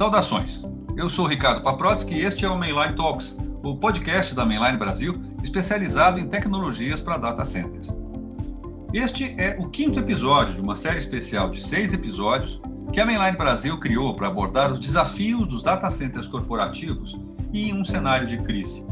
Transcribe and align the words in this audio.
Saudações! 0.00 0.64
Eu 0.96 1.10
sou 1.10 1.26
Ricardo 1.26 1.62
Paprotsky 1.62 2.14
e 2.14 2.24
este 2.24 2.46
é 2.46 2.48
o 2.48 2.56
Mainline 2.56 2.96
Talks, 2.96 3.36
o 3.62 3.76
podcast 3.76 4.34
da 4.34 4.46
Mainline 4.46 4.78
Brasil 4.78 5.20
especializado 5.42 6.18
em 6.18 6.26
tecnologias 6.26 7.02
para 7.02 7.18
data 7.18 7.44
centers. 7.44 7.94
Este 8.94 9.34
é 9.36 9.58
o 9.60 9.68
quinto 9.68 10.00
episódio 10.00 10.54
de 10.54 10.60
uma 10.62 10.74
série 10.74 10.96
especial 10.96 11.50
de 11.50 11.62
seis 11.62 11.92
episódios 11.92 12.58
que 12.94 12.98
a 12.98 13.04
Mainline 13.04 13.36
Brasil 13.36 13.76
criou 13.78 14.14
para 14.14 14.28
abordar 14.28 14.72
os 14.72 14.80
desafios 14.80 15.46
dos 15.46 15.62
data 15.62 15.90
centers 15.90 16.26
corporativos 16.26 17.20
e 17.52 17.68
em 17.68 17.74
um 17.74 17.84
cenário 17.84 18.26
de 18.26 18.38
crise. 18.38 18.82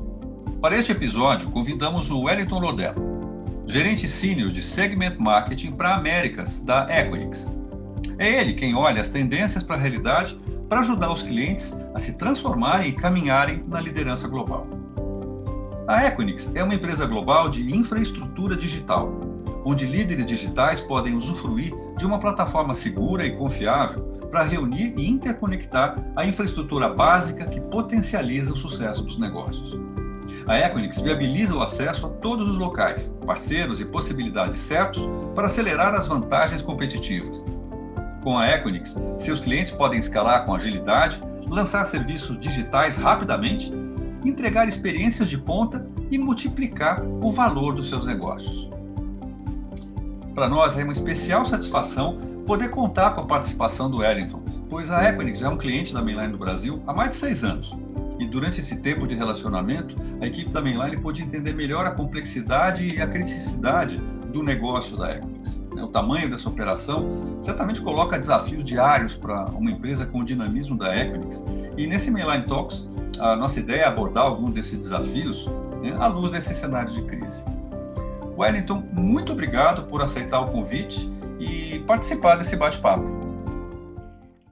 Para 0.61 0.77
este 0.77 0.93
episódio, 0.93 1.48
convidamos 1.48 2.11
o 2.11 2.25
Wellington 2.25 2.59
Lodello, 2.59 3.64
gerente 3.66 4.06
sênior 4.11 4.50
de 4.50 4.61
Segment 4.61 5.16
Marketing 5.18 5.72
para 5.72 5.95
Américas 5.95 6.61
da 6.61 6.86
Equinix. 6.95 7.50
É 8.19 8.43
ele 8.43 8.52
quem 8.52 8.75
olha 8.75 9.01
as 9.01 9.09
tendências 9.09 9.65
para 9.65 9.77
a 9.77 9.80
realidade 9.80 10.38
para 10.68 10.80
ajudar 10.80 11.10
os 11.10 11.22
clientes 11.22 11.74
a 11.95 11.98
se 11.98 12.12
transformarem 12.12 12.90
e 12.90 12.92
caminharem 12.92 13.64
na 13.66 13.80
liderança 13.80 14.28
global. 14.28 14.66
A 15.86 16.06
Equinix 16.06 16.54
é 16.54 16.62
uma 16.62 16.74
empresa 16.74 17.06
global 17.06 17.48
de 17.48 17.74
infraestrutura 17.74 18.54
digital, 18.54 19.10
onde 19.64 19.86
líderes 19.86 20.27
digitais 20.27 20.80
podem 20.80 21.14
usufruir 21.14 21.72
de 21.96 22.04
uma 22.04 22.18
plataforma 22.18 22.74
segura 22.74 23.27
e 23.27 23.36
confiável 23.36 24.04
para 24.30 24.42
reunir 24.42 24.92
e 24.98 25.08
interconectar 25.08 25.96
a 26.14 26.27
infraestrutura 26.27 26.88
básica 26.91 27.46
que 27.46 27.60
potencializa 27.60 28.52
o 28.52 28.56
sucesso 28.56 29.02
dos 29.02 29.19
negócios. 29.19 29.78
A 30.46 30.58
Equinix 30.58 31.00
viabiliza 31.00 31.55
o 31.55 31.62
acesso 31.62 32.06
a 32.06 32.10
todos 32.10 32.48
os 32.48 32.58
locais, 32.58 33.16
parceiros 33.27 33.80
e 33.80 33.84
possibilidades 33.84 34.58
certos 34.58 35.02
para 35.34 35.46
acelerar 35.46 35.94
as 35.94 36.06
vantagens 36.06 36.62
competitivas, 36.62 37.44
com 38.22 38.36
a 38.36 38.48
Equinix, 38.48 38.95
seus 39.18 39.40
clientes 39.40 39.72
podem 39.72 39.98
escalar 39.98 40.44
com 40.44 40.55
agilidade, 40.55 41.22
lançar 41.47 41.84
serviços 41.84 42.38
digitais 42.38 42.97
rapidamente, 42.97 43.72
entregar 44.25 44.69
experiências 44.69 45.28
de 45.28 45.38
ponta 45.38 45.86
e 46.10 46.19
multiplicar 46.19 47.02
o 47.02 47.30
valor 47.30 47.75
dos 47.75 47.88
seus 47.88 48.05
negócios. 48.05 48.69
Para 50.34 50.48
nós 50.48 50.78
é 50.78 50.84
uma 50.84 50.92
especial 50.92 51.44
satisfação 51.47 52.19
poder 52.47 52.69
contar 52.69 53.10
com 53.10 53.22
a 53.22 53.27
participação 53.27 53.91
do 53.91 53.98
Wellington, 53.98 54.42
pois 54.69 54.91
a 54.91 55.08
Equinix 55.08 55.42
é 55.42 55.48
um 55.48 55.56
cliente 55.56 55.92
da 55.92 56.03
Mainline 56.03 56.32
do 56.32 56.38
Brasil 56.38 56.82
há 56.86 56.92
mais 56.92 57.10
de 57.10 57.16
seis 57.16 57.44
anos. 57.44 57.75
E 58.19 58.27
durante 58.27 58.60
esse 58.60 58.77
tempo 58.80 59.06
de 59.06 59.14
relacionamento, 59.14 59.94
a 60.20 60.27
equipe 60.27 60.50
da 60.50 60.60
Mainline 60.60 61.00
pôde 61.00 61.22
entender 61.22 61.53
melhor 61.53 61.86
a 61.86 61.91
complexidade 61.91 62.97
e 62.97 63.00
a 63.00 63.06
criticidade 63.06 63.97
do 64.32 64.42
negócio 64.42 64.97
da 64.97 65.14
Equinix 65.14 65.67
né, 65.79 65.84
o 65.84 65.89
tamanho 65.89 66.29
dessa 66.29 66.48
operação, 66.48 67.41
certamente 67.41 67.81
coloca 67.81 68.19
desafios 68.19 68.65
diários 68.65 69.15
para 69.15 69.45
uma 69.47 69.71
empresa 69.71 70.05
com 70.05 70.19
o 70.19 70.25
dinamismo 70.25 70.77
da 70.77 70.95
Equinix. 70.97 71.43
E 71.77 71.87
nesse 71.87 72.11
Mainline 72.11 72.47
Talks, 72.47 72.89
a 73.19 73.37
nossa 73.37 73.61
ideia 73.61 73.83
é 73.83 73.84
abordar 73.87 74.25
alguns 74.25 74.53
desses 74.53 74.79
desafios 74.79 75.47
né, 75.81 75.97
à 75.99 76.06
luz 76.09 76.33
desse 76.33 76.55
cenário 76.55 76.93
de 76.93 77.03
crise. 77.03 77.45
Wellington, 78.37 78.83
muito 78.93 79.33
obrigado 79.33 79.89
por 79.89 80.03
aceitar 80.03 80.41
o 80.41 80.51
convite 80.51 81.09
e 81.41 81.79
participar 81.81 82.37
desse 82.37 82.56
bate-papo. 82.56 83.29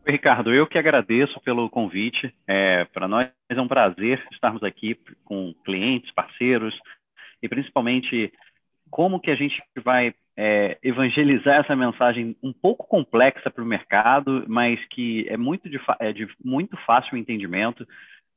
Ricardo, 0.06 0.54
eu 0.54 0.68
que 0.68 0.78
agradeço 0.78 1.40
pelo 1.40 1.68
convite. 1.68 2.32
É, 2.46 2.84
Para 2.86 3.08
nós 3.08 3.28
é 3.48 3.60
um 3.60 3.66
prazer 3.66 4.24
estarmos 4.32 4.62
aqui 4.62 4.96
com 5.24 5.52
clientes, 5.64 6.12
parceiros 6.12 6.76
e 7.42 7.48
principalmente 7.48 8.32
como 8.90 9.20
que 9.20 9.30
a 9.30 9.36
gente 9.36 9.60
vai 9.84 10.14
é, 10.36 10.78
evangelizar 10.82 11.60
essa 11.60 11.74
mensagem 11.74 12.36
um 12.42 12.52
pouco 12.52 12.86
complexa 12.86 13.50
para 13.50 13.64
o 13.64 13.66
mercado, 13.66 14.44
mas 14.46 14.78
que 14.88 15.26
é 15.28 15.36
muito 15.36 15.68
de, 15.68 15.80
é 15.98 16.12
de 16.12 16.28
muito 16.44 16.76
fácil 16.86 17.16
entendimento. 17.16 17.86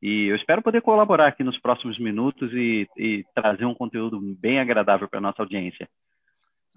E 0.01 0.27
eu 0.27 0.35
espero 0.35 0.61
poder 0.61 0.81
colaborar 0.81 1.27
aqui 1.27 1.43
nos 1.43 1.59
próximos 1.59 1.99
minutos 1.99 2.51
e, 2.53 2.87
e 2.97 3.25
trazer 3.35 3.65
um 3.65 3.75
conteúdo 3.75 4.19
bem 4.39 4.59
agradável 4.59 5.09
para 5.09 5.19
a 5.19 5.21
nossa 5.21 5.41
audiência. 5.41 5.89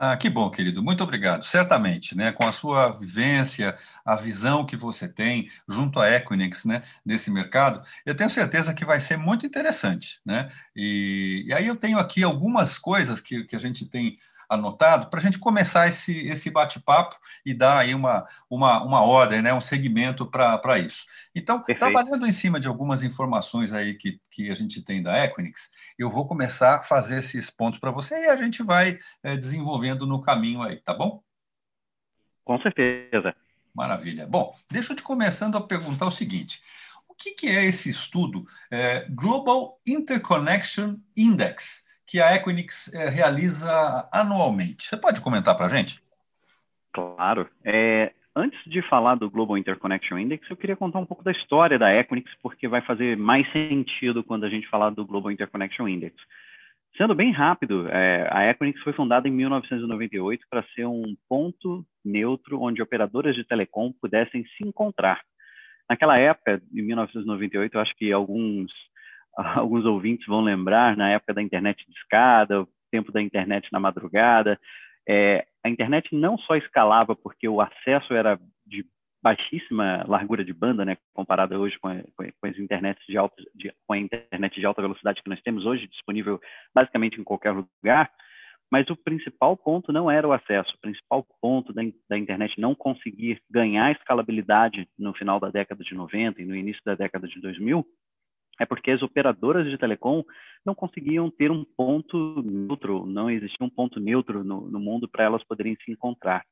Ah, 0.05 0.17
que 0.17 0.29
bom, 0.29 0.51
querido. 0.51 0.83
Muito 0.83 1.05
obrigado. 1.05 1.45
Certamente, 1.45 2.17
né, 2.17 2.33
com 2.33 2.45
a 2.45 2.51
sua 2.51 2.91
vivência, 2.91 3.77
a 4.05 4.17
visão 4.17 4.67
que 4.67 4.77
você 4.77 5.07
tem 5.09 5.49
junto 5.69 6.01
à 6.01 6.11
Equinix, 6.11 6.65
né, 6.65 6.83
desse 7.07 7.31
mercado, 7.31 7.81
eu 8.05 8.13
tenho 8.17 8.29
certeza 8.29 8.75
que 8.75 8.85
vai 8.85 8.99
ser 9.01 9.17
muito 9.17 9.47
interessante, 9.47 10.21
né? 10.27 10.51
E, 10.75 11.45
e 11.47 11.53
aí 11.53 11.69
eu 11.69 11.77
tenho 11.77 11.99
aqui 12.01 12.21
algumas 12.25 12.79
coisas 12.79 13.21
que, 13.21 13.45
que 13.45 13.55
a 13.55 13.59
gente 13.61 13.87
tem 13.89 14.19
anotado 14.53 15.09
para 15.09 15.19
a 15.19 15.23
gente 15.23 15.39
começar 15.39 15.89
esse, 15.89 16.27
esse 16.27 16.51
bate-papo 16.51 17.17
e 17.45 17.55
dar 17.55 17.79
aí 17.79 17.95
uma, 17.95 18.27
uma, 18.49 18.83
uma 18.83 19.03
ordem, 19.03 19.41
né, 19.41 19.53
um 19.53 19.61
segmento 19.61 20.27
para 20.27 20.79
isso. 20.79 21.07
Então, 21.35 21.59
Perfeito. 21.59 21.79
trabalhando 21.79 22.27
em 22.27 22.33
cima 22.33 22.61
de 22.61 22.69
algumas 22.69 23.03
informações 23.03 23.73
aí 23.73 23.95
que, 23.95 24.21
que 24.31 24.51
a 24.51 24.55
gente 24.55 24.83
tem 24.83 25.03
da 25.03 25.25
Equinix, 25.25 25.71
eu 25.99 26.11
vou 26.11 26.27
começar 26.27 26.77
a 26.77 26.83
fazer 26.83 27.19
esses 27.19 27.51
pontos 27.51 27.79
para 27.79 27.91
você 27.91 28.27
e 28.27 28.31
a 28.31 28.37
gente 28.37 28.63
vai 28.63 28.99
é, 29.23 29.37
desenvolvendo 29.37 30.07
no 30.07 30.21
caminho 30.21 30.63
aí, 30.63 30.77
tá 30.77 30.93
bom? 30.93 31.23
Com 32.45 32.61
certeza. 32.61 33.34
Maravilha. 33.75 34.27
Bom, 34.27 34.55
deixa 34.71 34.93
eu 34.93 34.97
te 34.97 35.03
começando 35.03 35.57
a 35.57 35.67
perguntar 35.67 36.07
o 36.07 36.11
seguinte. 36.11 36.61
O 37.09 37.15
que, 37.15 37.33
que 37.33 37.47
é 37.47 37.65
esse 37.65 37.89
estudo 37.89 38.47
é, 38.71 39.07
Global 39.09 39.81
Interconnection 39.87 40.97
Index? 41.17 41.81
Que 42.07 42.21
a 42.21 42.35
Equinix 42.35 42.93
é, 42.95 43.09
realiza 43.09 44.09
anualmente. 44.13 44.87
Você 44.87 44.97
pode 44.97 45.21
comentar 45.21 45.57
para 45.57 45.67
a 45.67 45.69
gente? 45.69 46.03
Claro. 46.93 47.49
É, 47.65 48.13
antes 48.37 48.59
de 48.67 48.83
falar 48.83 49.15
do 49.15 49.31
Global 49.31 49.57
Interconnection 49.57 50.19
Index, 50.19 50.49
eu 50.51 50.57
queria 50.57 50.77
contar 50.77 50.99
um 50.99 51.07
pouco 51.07 51.25
da 51.25 51.33
história 51.33 51.79
da 51.79 51.95
Equinix, 51.95 52.31
porque 52.43 52.69
vai 52.69 52.83
fazer 52.83 53.17
mais 53.17 53.51
sentido 53.53 54.23
quando 54.23 54.45
a 54.45 54.51
gente 54.51 54.69
falar 54.69 54.91
do 54.91 55.07
Global 55.07 55.31
Interconnection 55.31 55.89
Index. 55.89 56.15
Sendo 56.97 57.15
bem 57.15 57.33
rápido, 57.33 57.89
é, 57.89 58.29
a 58.31 58.51
Equinix 58.51 58.81
foi 58.83 58.93
fundada 58.93 59.27
em 59.27 59.31
1998 59.31 60.45
para 60.51 60.65
ser 60.75 60.87
um 60.87 61.17
ponto 61.27 61.87
neutro 62.05 62.61
onde 62.61 62.83
operadoras 62.83 63.34
de 63.34 63.45
telecom 63.45 63.93
pudessem 63.93 64.45
se 64.57 64.67
encontrar. 64.67 65.23
Naquela 65.89 66.19
época, 66.19 66.63
em 66.73 66.83
1998, 66.83 67.75
eu 67.75 67.81
acho 67.81 67.95
que 67.97 68.13
alguns 68.13 68.71
alguns 69.56 69.84
ouvintes 69.84 70.26
vão 70.26 70.41
lembrar, 70.41 70.97
na 70.97 71.10
época 71.10 71.34
da 71.34 71.43
internet 71.43 71.84
de 71.87 71.97
escada, 71.98 72.62
o 72.62 72.69
tempo 72.91 73.12
da 73.12 73.22
internet 73.22 73.69
na 73.72 73.81
madrugada, 73.81 74.59
é, 75.09 75.44
a 75.65 75.69
internet 75.69 76.15
não 76.15 76.38
só 76.38 76.56
escalava 76.56 77.16
porque 77.16 77.48
o 77.48 77.60
acesso 77.60 78.15
era 78.15 78.38
de 78.66 78.84
baixíssima 79.22 80.04
largura 80.09 80.44
de 80.44 80.53
banda, 80.53 80.84
né, 80.84 80.97
comparada 81.15 81.59
hoje 81.59 81.78
com, 81.78 81.88
a, 81.88 81.94
com 82.16 82.47
as 82.47 82.59
internets 82.59 83.04
de 83.06 83.16
alta, 83.16 83.41
de, 83.54 83.72
com 83.87 83.94
a 83.94 83.98
internet 83.98 84.59
de 84.59 84.66
alta 84.66 84.82
velocidade 84.82 85.22
que 85.22 85.31
nós 85.31 85.41
temos 85.42 85.65
hoje 85.65 85.87
disponível 85.87 86.41
basicamente 86.75 87.21
em 87.21 87.25
qualquer 87.25 87.53
lugar, 87.53 88.10
mas 88.71 88.88
o 88.91 88.97
principal 88.97 89.56
ponto 89.56 89.92
não 89.92 90.10
era 90.10 90.26
o 90.26 90.32
acesso, 90.32 90.75
o 90.75 90.81
principal 90.81 91.25
ponto 91.41 91.72
da, 91.72 91.82
da 92.09 92.19
internet 92.19 92.60
não 92.60 92.75
conseguir 92.75 93.41
ganhar 93.48 93.92
escalabilidade 93.92 94.88
no 94.98 95.15
final 95.15 95.38
da 95.38 95.50
década 95.50 95.84
de 95.84 95.94
90 95.94 96.42
e 96.42 96.44
no 96.44 96.56
início 96.56 96.82
da 96.84 96.97
década 96.97 97.28
de 97.28 97.41
2000 97.41 97.87
é 98.61 98.67
porque 98.67 98.91
as 98.91 99.03
operadoras 99.03 99.69
de 99.69 99.79
telecom 99.79 100.23
não 100.65 100.75
conseguiam 100.75 101.31
ter 101.31 101.51
um 101.51 101.65
ponto 101.65 102.43
neutro, 102.43 103.07
não 103.07 103.31
existia 103.31 103.67
um 103.67 103.71
ponto 103.71 103.99
neutro 103.99 104.45
no, 104.45 104.71
no 104.71 104.79
mundo 104.79 105.09
para 105.09 105.25
elas 105.25 105.43
poderem 105.45 105.77
se 105.85 105.91
encontrar. 105.91 106.45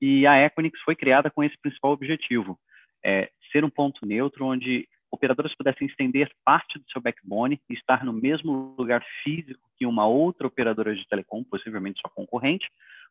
E 0.00 0.26
a 0.26 0.44
Equinix 0.44 0.80
foi 0.80 0.94
criada 0.94 1.30
com 1.30 1.42
esse 1.42 1.56
principal 1.60 1.92
objetivo, 1.92 2.58
é, 3.04 3.30
ser 3.52 3.64
um 3.64 3.70
ponto 3.70 4.06
neutro 4.06 4.46
onde 4.46 4.88
operadoras 5.10 5.54
pudessem 5.54 5.86
estender 5.86 6.30
parte 6.44 6.78
do 6.78 6.84
seu 6.90 7.00
backbone 7.00 7.60
e 7.70 7.74
estar 7.74 8.04
no 8.04 8.12
mesmo 8.12 8.74
lugar 8.78 9.04
físico 9.22 9.60
que 9.78 9.86
uma 9.86 10.06
outra 10.06 10.46
operadora 10.46 10.94
de 10.94 11.06
telecom, 11.06 11.44
possivelmente 11.44 12.00
sua 12.00 12.10
concorrente, 12.10 12.68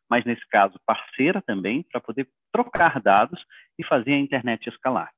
mas 0.08 0.24
nesse 0.24 0.46
caso 0.48 0.78
parceira 0.84 1.40
também, 1.40 1.82
para 1.82 2.00
poder 2.00 2.28
trocar 2.52 3.00
dados 3.00 3.42
e 3.78 3.84
fazer 3.84 4.12
a 4.12 4.18
internet 4.18 4.68
escalar. 4.68 5.10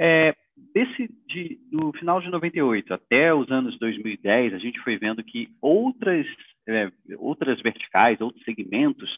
É, 0.00 0.34
desse 0.74 1.08
de, 1.26 1.58
do 1.70 1.92
final 1.94 2.20
de 2.20 2.30
98 2.30 2.94
até 2.94 3.34
os 3.34 3.50
anos 3.50 3.78
2010, 3.78 4.54
a 4.54 4.58
gente 4.58 4.80
foi 4.80 4.96
vendo 4.96 5.22
que 5.24 5.48
outras 5.60 6.26
é, 6.68 6.90
outras 7.16 7.60
verticais, 7.62 8.20
outros 8.20 8.44
segmentos, 8.44 9.10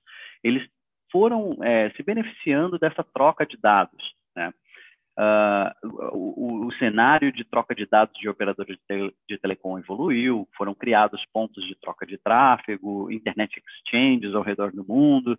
eles 0.43 0.67
foram 1.11 1.59
é, 1.63 1.91
se 1.91 2.03
beneficiando 2.03 2.79
dessa 2.79 3.03
troca 3.03 3.45
de 3.45 3.57
dados. 3.61 4.15
Né? 4.37 4.53
Uh, 5.19 5.89
o, 6.15 6.67
o, 6.67 6.73
cenário 6.75 7.31
de 7.33 7.45
troca 7.45 7.75
de 7.75 7.85
dados 7.85 8.19
de 8.19 8.29
operadores 8.29 8.77
de, 8.77 8.83
tele, 8.87 9.15
de, 9.29 9.37
telecom 9.39 9.79
evoluiu, 9.79 10.49
foram 10.57 10.73
criados 10.73 11.23
pontos 11.33 11.63
de 11.67 11.75
troca 11.79 12.07
de 12.07 12.17
tráfego, 12.17 13.11
internet 13.11 13.61
exchanges 13.61 14.35
ao 14.35 14.43
redor 14.43 14.73
do 14.73 14.87
mundo, 14.87 15.33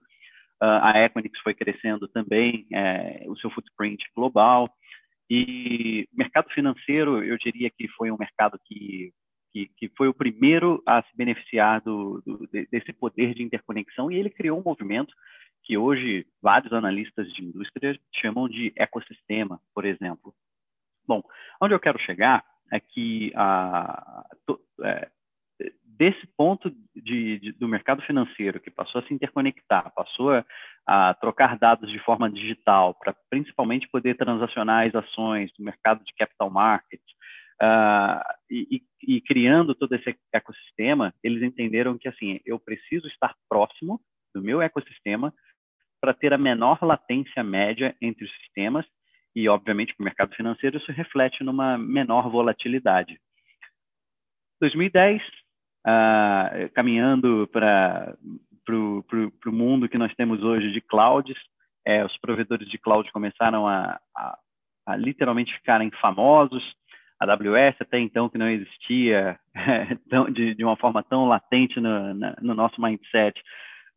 uh, 0.62 0.84
a 0.84 1.00
Equinix 1.04 1.40
foi 1.40 1.56
crescendo 1.56 2.08
também 2.10 2.68
é, 2.72 3.24
o 3.28 3.36
seu 3.38 3.50
footprint 3.50 4.04
global, 4.16 4.70
e 5.34 6.10
mercado 6.12 6.50
financeiro, 6.50 7.24
eu 7.24 7.38
diria 7.38 7.70
que 7.70 7.88
foi 7.88 8.12
um 8.12 8.18
mercado 8.18 8.60
que, 8.66 9.14
que, 9.54 9.72
que 9.78 9.90
foi 9.96 10.10
o 10.10 10.14
primeiro 10.14 10.84
a 10.86 11.02
se 11.04 11.16
beneficiar 11.16 11.80
do, 11.80 12.22
do, 12.26 12.50
desse 12.70 12.92
poder 12.92 13.34
de 13.34 13.42
interconexão 13.42 14.12
e 14.12 14.18
ele 14.18 14.30
criou 14.30 14.60
um 14.60 14.64
movimento 14.64 15.14
que 15.64 15.78
hoje 15.78 16.28
vários 16.42 16.74
analistas 16.74 17.32
de 17.32 17.46
indústria 17.46 17.98
chamam 18.14 18.50
de 18.50 18.74
ecossistema, 18.76 19.62
por 19.74 19.86
exemplo. 19.86 20.34
Bom, 21.08 21.24
onde 21.62 21.74
eu 21.74 21.80
quero 21.80 21.98
chegar 22.00 22.44
é 22.70 22.82
que 22.82 23.32
a, 23.34 24.26
é, 24.84 25.10
desse 25.98 26.28
ponto 26.38 26.72
de, 26.96 27.40
de, 27.40 27.52
do 27.54 27.68
mercado 27.68 28.02
financeiro 28.04 28.60
que 28.60 28.72
passou 28.72 29.02
a 29.02 29.06
se 29.06 29.14
interconectar, 29.14 29.92
passou 29.94 30.32
a, 30.32 30.46
a 30.86 31.14
trocar 31.16 31.58
dados 31.58 31.90
de 31.92 32.00
forma 32.00 32.30
digital 32.30 32.96
para 32.96 33.16
principalmente 33.30 33.88
poder 33.88 34.16
transacionar 34.16 34.88
as 34.88 34.96
ações 34.96 35.52
do 35.58 35.64
mercado 35.64 36.04
de 36.04 36.14
capital 36.14 36.50
markets 36.50 37.06
uh, 37.62 38.22
e, 38.50 38.84
e, 39.04 39.16
e, 39.16 39.22
criando 39.22 39.76
todo 39.76 39.94
esse 39.94 40.16
ecossistema, 40.34 41.14
eles 41.24 41.44
entenderam 41.44 41.98
que 41.98 42.08
assim 42.08 42.40
eu 42.46 42.60
preciso 42.60 43.08
estar 43.08 43.36
próximo 43.50 44.02
do 44.34 44.42
meu 44.42 44.62
ecossistema 44.62 45.34
para 46.00 46.14
ter 46.14 46.34
a 46.34 46.38
menor 46.38 46.80
latência 46.82 47.44
média 47.44 47.96
entre 48.02 48.26
os 48.26 48.32
sistemas 48.38 48.86
e, 49.36 49.48
obviamente, 49.48 49.94
para 49.96 50.04
o 50.04 50.06
mercado 50.06 50.36
financeiro 50.36 50.78
isso 50.78 50.92
reflete 50.92 51.44
numa 51.44 51.78
menor 51.78 52.30
volatilidade. 52.30 53.20
2010, 54.60 55.22
uh, 55.88 56.70
caminhando 56.74 57.48
para 57.52 58.16
o 58.68 59.52
mundo 59.52 59.90
que 59.90 59.98
nós 59.98 60.14
temos 60.16 60.44
hoje 60.44 60.72
de 60.72 60.82
clouds, 60.82 61.38
é, 61.86 62.06
os 62.06 62.16
provedores 62.18 62.68
de 62.70 62.78
cloud 62.78 63.12
começaram 63.12 63.68
a, 63.68 64.00
a, 64.16 64.38
a, 64.88 64.96
literalmente 64.96 65.54
ficarem 65.56 65.92
famosos. 66.02 66.64
A 67.20 67.32
AWS, 67.32 67.76
até 67.80 68.00
então, 68.00 68.28
que 68.30 68.38
não 68.38 68.50
existia 68.50 69.40
de, 70.34 70.56
de, 70.56 70.64
uma 70.64 70.76
forma 70.76 71.04
tão 71.04 71.28
latente 71.28 71.80
no, 71.80 72.16
na, 72.16 72.36
no 72.42 72.56
nosso 72.56 72.82
mindset, 72.82 73.40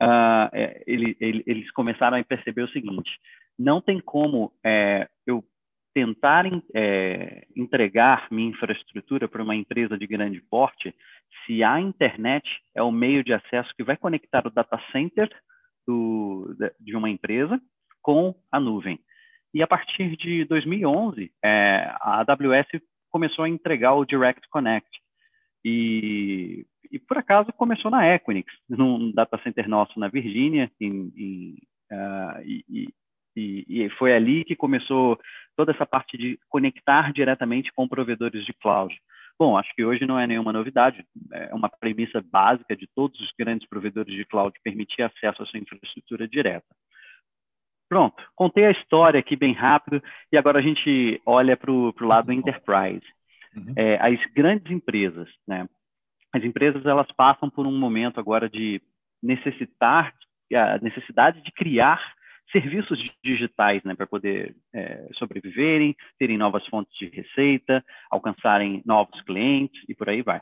uh, 0.03 0.51
ele, 0.87 1.17
ele, 1.19 1.43
eles 1.47 1.71
começaram 1.73 2.19
a 2.19 2.25
perceber 2.25 2.63
o 2.63 2.69
seguinte: 2.69 3.11
não 3.59 3.81
tem 3.81 3.99
como 3.99 4.53
é, 4.63 5.09
eu 5.27 5.43
tentar 5.95 6.45
é, 6.75 7.47
entregar 7.57 8.27
minha 8.31 8.51
infraestrutura 8.51 9.29
para 9.29 9.43
uma 9.43 9.55
empresa 9.55 9.97
de 9.97 10.07
grande 10.07 10.41
porte 10.51 10.93
se 11.47 11.63
a 11.63 11.81
internet 11.81 12.45
é 12.75 12.83
o 12.83 12.91
meio 12.91 13.23
de 13.23 13.33
acesso 13.33 13.73
que 13.77 13.85
vai 13.85 13.97
conectar 13.97 14.47
o 14.47 14.51
data 14.51 14.79
center 14.91 15.31
do, 15.87 16.55
de 16.81 16.97
uma 16.97 17.09
empresa 17.09 17.61
com 18.03 18.35
a 18.51 18.59
nuvem. 18.59 18.99
E 19.55 19.63
a 19.63 19.67
partir 19.69 20.17
de 20.17 20.45
2011, 20.47 21.31
é, 21.43 21.89
a 22.01 22.21
AWS 22.21 22.83
começou 23.09 23.45
a 23.45 23.49
entregar 23.49 23.95
o 23.95 24.05
Direct 24.05 24.49
Connect. 24.49 24.91
E, 25.65 26.67
e 26.91 26.99
por 26.99 27.17
acaso 27.17 27.53
começou 27.53 27.91
na 27.91 28.13
Equinix, 28.15 28.53
num 28.69 29.13
data 29.13 29.41
center 29.45 29.69
nosso 29.69 29.99
na 29.99 30.09
Virgínia, 30.09 30.71
em, 30.81 31.13
em, 31.17 31.59
uh, 31.93 32.43
e, 32.45 32.93
e, 33.37 33.65
e, 33.69 33.91
foi 33.91 34.15
ali 34.15 34.45
que 34.45 34.55
começou 34.55 35.19
toda 35.57 35.73
essa 35.73 35.87
parte 35.87 36.17
de 36.17 36.39
conectar 36.49 37.13
diretamente 37.13 37.73
com 37.73 37.89
provedores 37.89 38.45
de 38.45 38.53
cloud. 38.53 38.95
Bom, 39.39 39.57
acho 39.57 39.75
que 39.75 39.85
hoje 39.85 40.07
não 40.07 40.19
é 40.19 40.27
nenhuma 40.27 40.53
novidade, 40.53 41.05
é 41.33 41.53
uma 41.55 41.69
premissa 41.69 42.23
básica 42.23 42.77
de 42.77 42.89
todos 42.95 43.21
os 43.21 43.33
grandes 43.37 43.69
provedores 43.69 44.15
de 44.15 44.25
cloud 44.25 44.57
permitir 44.63 45.03
acesso 45.03 45.43
à 45.43 45.47
sua 45.47 45.59
infraestrutura 45.59 46.29
direta. 46.29 46.67
Pronto, 47.89 48.23
contei 48.35 48.67
a 48.67 48.71
história 48.71 49.21
aqui 49.21 49.37
bem 49.37 49.53
rápido 49.53 50.03
e 50.33 50.37
agora 50.37 50.59
a 50.59 50.63
gente 50.63 51.21
olha 51.27 51.57
para 51.57 51.71
o 51.71 51.93
lado 52.01 52.33
enterprise. 52.33 53.07
Uhum. 53.57 53.75
É, 53.77 53.97
as 53.97 54.19
grandes 54.33 54.71
empresas, 54.73 55.29
né? 55.47 55.69
As 56.33 56.43
empresas 56.43 56.85
elas 56.85 57.07
passam 57.17 57.49
por 57.49 57.67
um 57.67 57.79
momento 57.79 58.19
agora 58.19 58.49
de 58.49 58.83
necessitar, 59.23 60.13
a 60.53 60.79
necessidade 60.79 61.41
de 61.43 61.53
criar 61.53 62.14
serviços 62.51 62.99
digitais 63.23 63.83
né, 63.85 63.95
para 63.95 64.07
poder 64.07 64.55
é, 64.73 65.09
sobreviverem, 65.15 65.97
terem 66.19 66.39
novas 66.39 66.67
fontes 66.67 66.97
de 66.99 67.07
receita, 67.09 67.85
alcançarem 68.11 68.83
novos 68.85 69.21
clientes 69.23 69.83
e 69.89 69.95
por 69.95 70.09
aí 70.09 70.23
vai. 70.23 70.41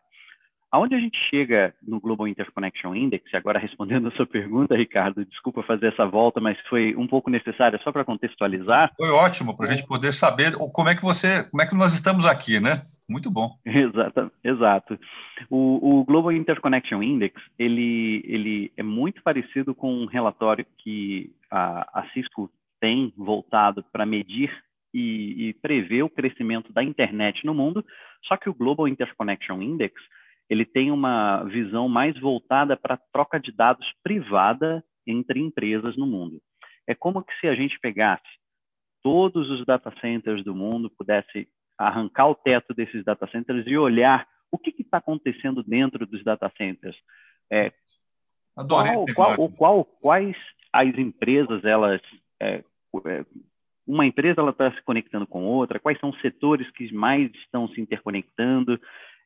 Aonde 0.72 0.94
a 0.94 0.98
gente 0.98 1.18
chega 1.28 1.74
no 1.86 2.00
Global 2.00 2.26
Interconnection 2.26 2.94
Index, 2.94 3.22
agora 3.34 3.58
respondendo 3.58 4.08
a 4.08 4.10
sua 4.12 4.26
pergunta, 4.26 4.74
Ricardo, 4.74 5.22
desculpa 5.26 5.62
fazer 5.62 5.88
essa 5.88 6.06
volta, 6.06 6.40
mas 6.40 6.58
foi 6.68 6.96
um 6.96 7.06
pouco 7.06 7.28
necessária 7.28 7.78
só 7.84 7.92
para 7.92 8.06
contextualizar. 8.06 8.90
Foi 8.96 9.10
ótimo 9.10 9.54
para 9.54 9.66
a 9.66 9.68
gente 9.68 9.86
poder 9.86 10.14
saber 10.14 10.54
como 10.56 10.88
é 10.88 10.94
que 10.94 11.02
você, 11.02 11.44
como 11.44 11.62
é 11.62 11.66
que 11.66 11.74
nós 11.74 11.92
estamos 11.92 12.24
aqui, 12.24 12.58
né? 12.58 12.86
Muito 13.06 13.30
bom. 13.30 13.58
Exato. 13.66 14.32
exato. 14.42 14.98
O, 15.50 16.00
o, 16.00 16.04
Global 16.04 16.32
Interconnection 16.32 17.02
Index, 17.02 17.38
ele, 17.58 18.22
ele 18.24 18.72
é 18.74 18.82
muito 18.82 19.22
parecido 19.22 19.74
com 19.74 19.92
um 19.92 20.06
relatório 20.06 20.64
que 20.78 21.30
a, 21.50 22.00
a 22.00 22.08
Cisco 22.14 22.50
tem 22.80 23.12
voltado 23.14 23.84
para 23.92 24.06
medir 24.06 24.50
e, 24.94 25.48
e 25.48 25.54
prever 25.54 26.02
o 26.02 26.08
crescimento 26.08 26.72
da 26.72 26.82
internet 26.82 27.44
no 27.44 27.52
mundo, 27.52 27.84
só 28.24 28.36
que 28.38 28.48
o 28.48 28.54
Global 28.54 28.88
Interconnection 28.88 29.60
Index, 29.60 29.94
ele 30.48 30.64
tem 30.64 30.90
uma 30.90 31.44
visão 31.44 31.88
mais 31.88 32.18
voltada 32.18 32.76
para 32.76 32.94
a 32.94 33.00
troca 33.12 33.38
de 33.40 33.52
dados 33.52 33.86
privada 34.02 34.84
entre 35.06 35.40
empresas 35.40 35.96
no 35.96 36.06
mundo. 36.06 36.40
É 36.86 36.94
como 36.94 37.22
que 37.22 37.34
se 37.40 37.48
a 37.48 37.54
gente 37.54 37.78
pegasse 37.80 38.22
todos 39.02 39.50
os 39.50 39.64
data 39.64 39.92
centers 40.00 40.44
do 40.44 40.54
mundo, 40.54 40.90
pudesse 40.90 41.48
arrancar 41.78 42.28
o 42.28 42.34
teto 42.34 42.72
desses 42.74 43.04
data 43.04 43.26
centers 43.28 43.66
e 43.66 43.76
olhar 43.76 44.26
o 44.50 44.58
que 44.58 44.74
está 44.78 44.98
acontecendo 44.98 45.62
dentro 45.62 46.06
dos 46.06 46.22
data 46.22 46.50
centers. 46.56 46.96
É, 47.50 47.72
qual, 48.54 49.06
qual, 49.14 49.48
qual, 49.50 49.84
quais 49.84 50.36
as 50.72 50.88
empresas 50.98 51.64
elas 51.64 52.00
é, 52.40 52.62
é 53.06 53.24
uma 53.86 54.06
empresa 54.06 54.40
ela 54.40 54.50
está 54.50 54.70
se 54.72 54.82
conectando 54.82 55.26
com 55.26 55.44
outra, 55.44 55.80
quais 55.80 55.98
são 55.98 56.10
os 56.10 56.20
setores 56.20 56.70
que 56.70 56.92
mais 56.92 57.30
estão 57.34 57.68
se 57.68 57.80
interconectando, 57.80 58.80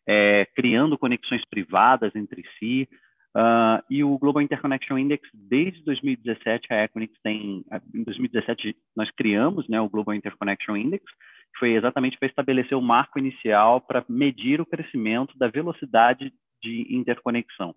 é, 0.06 0.46
criando 0.54 0.98
conexões 0.98 1.44
privadas 1.48 2.14
entre 2.14 2.44
si. 2.58 2.88
Uh, 3.36 3.84
e 3.90 4.02
o 4.02 4.16
Global 4.18 4.40
Interconnection 4.40 4.96
Index, 4.96 5.28
desde 5.34 5.84
2017, 5.84 6.72
a 6.72 6.84
Equinix 6.84 7.12
tem, 7.22 7.62
em 7.94 8.02
2017 8.02 8.74
nós 8.96 9.10
criamos 9.10 9.68
né, 9.68 9.78
o 9.78 9.90
Global 9.90 10.14
Interconnection 10.14 10.74
Index, 10.74 11.04
que 11.04 11.58
foi 11.58 11.74
exatamente 11.74 12.18
para 12.18 12.28
estabelecer 12.28 12.78
o 12.78 12.80
marco 12.80 13.18
inicial 13.18 13.80
para 13.82 14.02
medir 14.08 14.58
o 14.58 14.64
crescimento 14.64 15.36
da 15.36 15.48
velocidade 15.48 16.32
de 16.62 16.86
interconexão. 16.88 17.74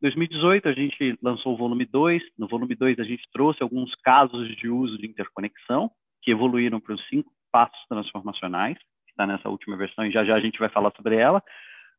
Em 0.00 0.02
2018, 0.02 0.68
a 0.68 0.72
gente 0.72 1.18
lançou 1.20 1.54
o 1.54 1.56
volume 1.56 1.84
2. 1.84 2.22
No 2.38 2.46
volume 2.46 2.74
2, 2.74 3.00
a 3.00 3.04
gente 3.04 3.22
trouxe 3.32 3.62
alguns 3.62 3.94
casos 3.96 4.48
de 4.56 4.68
uso 4.68 4.96
de 4.96 5.06
interconexão, 5.06 5.90
que 6.22 6.30
evoluíram 6.30 6.80
para 6.80 6.94
os 6.94 7.08
cinco 7.08 7.30
passos 7.50 7.78
transformacionais, 7.88 8.78
está 9.20 9.26
nessa 9.26 9.48
última 9.50 9.76
versão, 9.76 10.06
e 10.06 10.10
já 10.10 10.24
já 10.24 10.34
a 10.34 10.40
gente 10.40 10.58
vai 10.58 10.68
falar 10.70 10.92
sobre 10.96 11.16
ela. 11.16 11.42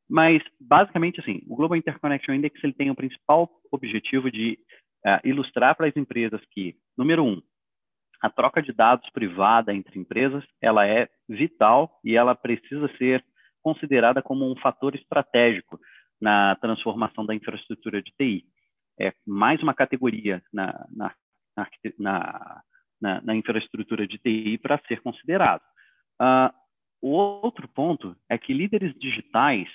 Mas, 0.09 0.41
basicamente, 0.59 1.19
assim, 1.21 1.41
o 1.47 1.55
Global 1.55 1.77
Interconnection 1.77 2.33
Index 2.33 2.61
ele 2.63 2.73
tem 2.73 2.89
o 2.89 2.95
principal 2.95 3.49
objetivo 3.71 4.31
de 4.31 4.57
uh, 5.05 5.19
ilustrar 5.23 5.75
para 5.75 5.87
as 5.87 5.95
empresas 5.95 6.41
que, 6.51 6.75
número 6.97 7.23
um, 7.23 7.41
a 8.21 8.29
troca 8.29 8.61
de 8.61 8.73
dados 8.73 9.09
privada 9.11 9.73
entre 9.73 9.99
empresas 9.99 10.43
ela 10.61 10.85
é 10.85 11.07
vital 11.27 11.99
e 12.03 12.15
ela 12.15 12.35
precisa 12.35 12.87
ser 12.97 13.23
considerada 13.63 14.21
como 14.21 14.51
um 14.51 14.55
fator 14.57 14.95
estratégico 14.95 15.79
na 16.19 16.55
transformação 16.57 17.25
da 17.25 17.33
infraestrutura 17.33 18.01
de 18.01 18.11
TI. 18.11 18.45
É 18.99 19.13
mais 19.25 19.61
uma 19.63 19.73
categoria 19.73 20.43
na, 20.53 20.85
na, 20.91 21.15
na, 22.99 23.21
na, 23.23 23.35
infraestrutura 23.35 24.05
de 24.05 24.19
TI 24.19 24.59
para 24.59 24.79
ser 24.87 25.01
considerado. 25.01 25.61
Uh, 26.21 26.60
o 27.01 27.09
outro 27.09 27.67
ponto 27.67 28.15
é 28.29 28.37
que 28.37 28.53
líderes 28.53 28.93
digitais 28.99 29.67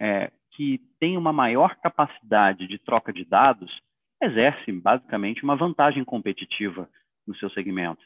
é, 0.00 0.30
que 0.52 0.78
têm 0.98 1.16
uma 1.16 1.32
maior 1.32 1.76
capacidade 1.76 2.66
de 2.66 2.78
troca 2.78 3.12
de 3.12 3.24
dados 3.24 3.70
exercem 4.22 4.78
basicamente 4.78 5.42
uma 5.42 5.56
vantagem 5.56 6.04
competitiva 6.04 6.88
no 7.26 7.34
seu 7.36 7.50
segmento. 7.50 8.02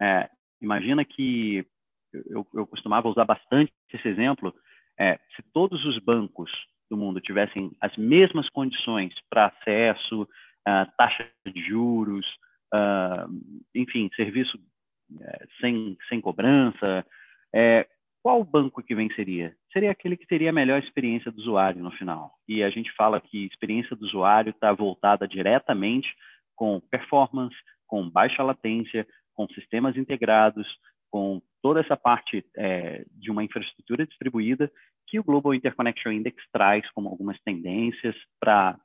É, 0.00 0.30
imagina 0.60 1.04
que 1.04 1.66
eu, 2.12 2.46
eu, 2.54 2.66
costumava 2.66 3.08
usar 3.08 3.24
bastante 3.24 3.72
esse 3.92 4.08
exemplo. 4.08 4.54
É, 4.98 5.18
se 5.36 5.42
todos 5.52 5.84
os 5.84 5.98
bancos 5.98 6.50
do 6.90 6.96
mundo 6.96 7.20
tivessem 7.20 7.70
as 7.80 7.96
mesmas 7.96 8.48
condições 8.50 9.14
para 9.28 9.46
acesso, 9.46 10.22
uh, 10.22 10.90
taxa 10.96 11.28
de 11.46 11.62
juros, 11.62 12.26
uh, 12.74 13.30
enfim, 13.74 14.10
serviço 14.16 14.58
uh, 14.58 15.48
sem, 15.60 15.96
sem 16.08 16.20
cobrança, 16.20 17.06
é, 17.54 17.86
qual 18.22 18.44
banco 18.44 18.82
que 18.82 18.94
venceria? 18.94 19.54
Seria 19.72 19.90
aquele 19.90 20.16
que 20.16 20.26
teria 20.26 20.50
a 20.50 20.52
melhor 20.52 20.78
experiência 20.82 21.30
do 21.30 21.40
usuário 21.40 21.82
no 21.82 21.90
final. 21.92 22.32
E 22.46 22.62
a 22.62 22.70
gente 22.70 22.92
fala 22.92 23.20
que 23.20 23.46
experiência 23.46 23.96
do 23.96 24.04
usuário 24.04 24.50
está 24.50 24.72
voltada 24.72 25.26
diretamente 25.26 26.08
com 26.54 26.80
performance, 26.90 27.56
com 27.86 28.08
baixa 28.08 28.42
latência, 28.42 29.06
com 29.34 29.48
sistemas 29.48 29.96
integrados, 29.96 30.66
com 31.10 31.40
toda 31.62 31.80
essa 31.80 31.96
parte 31.96 32.44
é, 32.56 33.04
de 33.12 33.30
uma 33.30 33.42
infraestrutura 33.42 34.06
distribuída 34.06 34.70
que 35.06 35.18
o 35.18 35.24
Global 35.24 35.54
Interconnection 35.54 36.12
Index 36.12 36.36
traz 36.52 36.88
como 36.92 37.08
algumas 37.08 37.38
tendências 37.40 38.14
para 38.38 38.78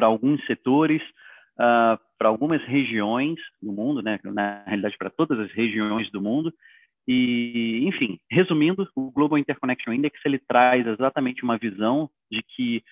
alguns 0.00 0.44
setores, 0.46 1.02
uh, 1.58 1.98
algumas 2.24 2.62
regiões 2.64 3.38
do 3.60 3.70
mundo, 3.70 4.00
né, 4.02 4.18
na 4.24 4.64
realidade 4.64 4.96
para 4.96 5.10
todas 5.10 5.38
as 5.38 5.52
regiões 5.52 6.10
do 6.10 6.22
mundo. 6.22 6.52
E, 7.06 7.84
enfim, 7.86 8.18
resumindo, 8.30 8.88
o 8.96 9.10
Global 9.10 9.38
Interconnection 9.38 9.92
Index 9.92 10.18
ele 10.24 10.38
traz 10.38 10.86
exatamente 10.86 11.42
uma 11.42 11.58
visão 11.58 12.08
de 12.30 12.42
que 12.42 12.82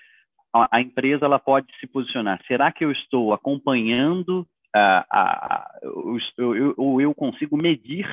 a, 0.52 0.81
empresa 0.81 1.25
ela 1.25 1.38
pode 1.38 1.66
se 1.81 1.87
posicionar. 1.87 2.42
Será 2.47 2.71
que 2.71 2.85
eu 2.85 2.92
estou 2.92 3.33
acompanhando 3.33 4.47
a, 4.75 5.07
a, 5.11 5.81
ou 5.83 6.19
eu, 6.37 7.00
eu, 7.00 7.14
consigo 7.14 7.57
medir 7.57 8.07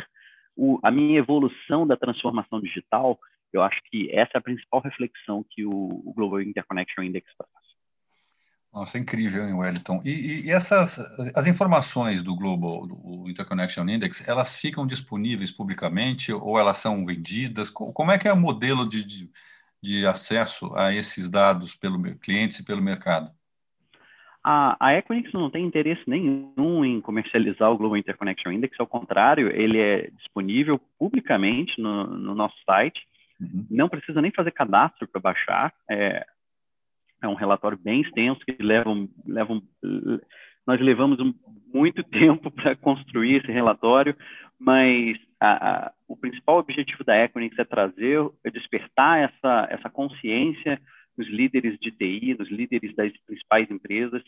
o, 0.55 0.79
a 0.81 0.89
minha 0.89 1.19
evolução 1.19 1.85
da 1.85 1.97
transformação 1.97 2.61
digital? 2.61 3.19
Eu 3.51 3.61
acho 3.61 3.79
que 3.89 4.09
essa 4.11 4.31
é 4.35 4.37
a 4.37 4.41
principal 4.41 4.79
reflexão 4.79 5.43
que 5.49 5.65
o, 5.65 5.71
o 5.71 6.13
Global 6.15 6.41
Interconnection 6.41 7.03
Index 7.03 7.29
traz. 7.37 7.68
Nossa, 8.71 8.97
é 8.97 9.01
incrível, 9.01 9.47
hein, 9.47 9.53
Wellington? 9.53 10.01
E, 10.05 10.43
e, 10.45 10.51
essas, 10.51 10.99
as 11.33 11.47
informações 11.47 12.21
do 12.21 12.35
Global 12.35 12.85
do 12.85 13.27
Interconnection 13.27 13.87
Index, 13.89 14.27
elas 14.27 14.59
ficam 14.59 14.85
disponíveis 14.85 15.51
publicamente 15.51 16.31
ou 16.31 16.59
elas 16.59 16.77
são 16.77 17.03
vendidas? 17.05 17.69
Como 17.69 18.11
é 18.11 18.17
que 18.19 18.27
é 18.27 18.33
o 18.33 18.37
modelo 18.37 18.87
de, 18.87 19.03
de, 19.03 19.31
de 19.81 20.05
acesso 20.05 20.73
a 20.75 20.93
esses 20.93 21.29
dados 21.29 21.75
pelo 21.75 21.99
clientes 22.19 22.59
e 22.59 22.65
pelo 22.65 22.81
mercado? 22.81 23.31
A, 24.43 24.77
a 24.79 24.93
Equinix 24.95 25.33
não 25.33 25.49
tem 25.49 25.65
interesse 25.65 26.03
nenhum 26.07 26.85
em 26.85 27.01
comercializar 27.01 27.71
o 27.71 27.77
Global 27.77 27.97
Interconnection 27.97 28.51
Index, 28.51 28.79
ao 28.79 28.87
contrário, 28.87 29.49
ele 29.49 29.79
é 29.79 30.09
disponível 30.11 30.79
publicamente 30.97 31.79
no, 31.81 32.05
no 32.05 32.35
nosso 32.35 32.55
site. 32.65 33.01
Uhum. 33.41 33.65
Não 33.69 33.89
precisa 33.89 34.21
nem 34.21 34.31
fazer 34.31 34.51
cadastro 34.51 35.07
para 35.07 35.19
baixar. 35.19 35.73
É, 35.89 36.25
é 37.21 37.27
um 37.27 37.35
relatório 37.35 37.77
bem 37.77 38.01
extenso 38.01 38.39
que 38.41 38.55
leva, 38.61 38.89
leva 39.25 39.61
nós 40.65 40.79
levamos 40.79 41.17
muito 41.73 42.03
tempo 42.09 42.51
para 42.51 42.75
construir 42.75 43.37
esse 43.37 43.51
relatório, 43.51 44.15
mas 44.59 45.17
a, 45.39 45.69
a, 45.69 45.91
o 46.07 46.17
principal 46.17 46.57
objetivo 46.57 47.03
da 47.03 47.17
Equinix 47.23 47.57
é 47.57 47.63
trazer, 47.63 48.19
é 48.43 48.51
despertar 48.51 49.19
essa, 49.19 49.67
essa 49.69 49.89
consciência 49.89 50.79
nos 51.17 51.27
líderes 51.27 51.77
de 51.79 51.91
TI, 51.91 52.35
nos 52.37 52.49
líderes 52.49 52.95
das 52.95 53.11
principais 53.25 53.69
empresas, 53.69 54.21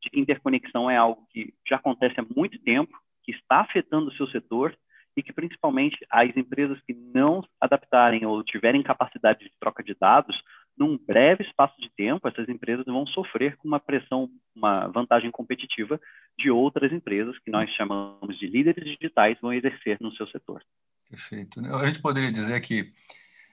de 0.00 0.10
que 0.10 0.20
interconexão 0.20 0.90
é 0.90 0.96
algo 0.96 1.26
que 1.30 1.52
já 1.68 1.76
acontece 1.76 2.20
há 2.20 2.24
muito 2.34 2.58
tempo, 2.60 2.96
que 3.24 3.32
está 3.32 3.60
afetando 3.60 4.08
o 4.08 4.14
seu 4.14 4.26
setor 4.28 4.74
e 5.16 5.22
que 5.22 5.32
principalmente 5.32 5.98
as 6.08 6.34
empresas 6.36 6.80
que 6.86 6.94
não 6.94 7.42
adaptarem 7.60 8.24
ou 8.24 8.44
tiverem 8.44 8.82
capacidade 8.82 9.40
de 9.40 9.52
troca 9.58 9.82
de 9.82 9.94
dados, 10.00 10.40
num 10.78 10.96
breve 10.96 11.42
espaço 11.42 11.78
de 11.80 11.90
tempo, 11.90 12.28
essas 12.28 12.48
empresas 12.48 12.84
vão 12.86 13.06
sofrer 13.06 13.56
com 13.56 13.66
uma 13.66 13.80
pressão, 13.80 14.30
uma 14.54 14.86
vantagem 14.88 15.30
competitiva 15.30 16.00
de 16.38 16.50
outras 16.50 16.92
empresas 16.92 17.38
que 17.40 17.50
nós 17.50 17.70
chamamos 17.74 18.38
de 18.38 18.46
líderes 18.46 18.84
digitais 18.84 19.38
vão 19.40 19.52
exercer 19.52 19.98
no 20.00 20.12
seu 20.12 20.26
setor. 20.28 20.62
Perfeito. 21.08 21.60
A 21.74 21.86
gente 21.86 22.00
poderia 22.00 22.30
dizer 22.30 22.60
que 22.60 22.92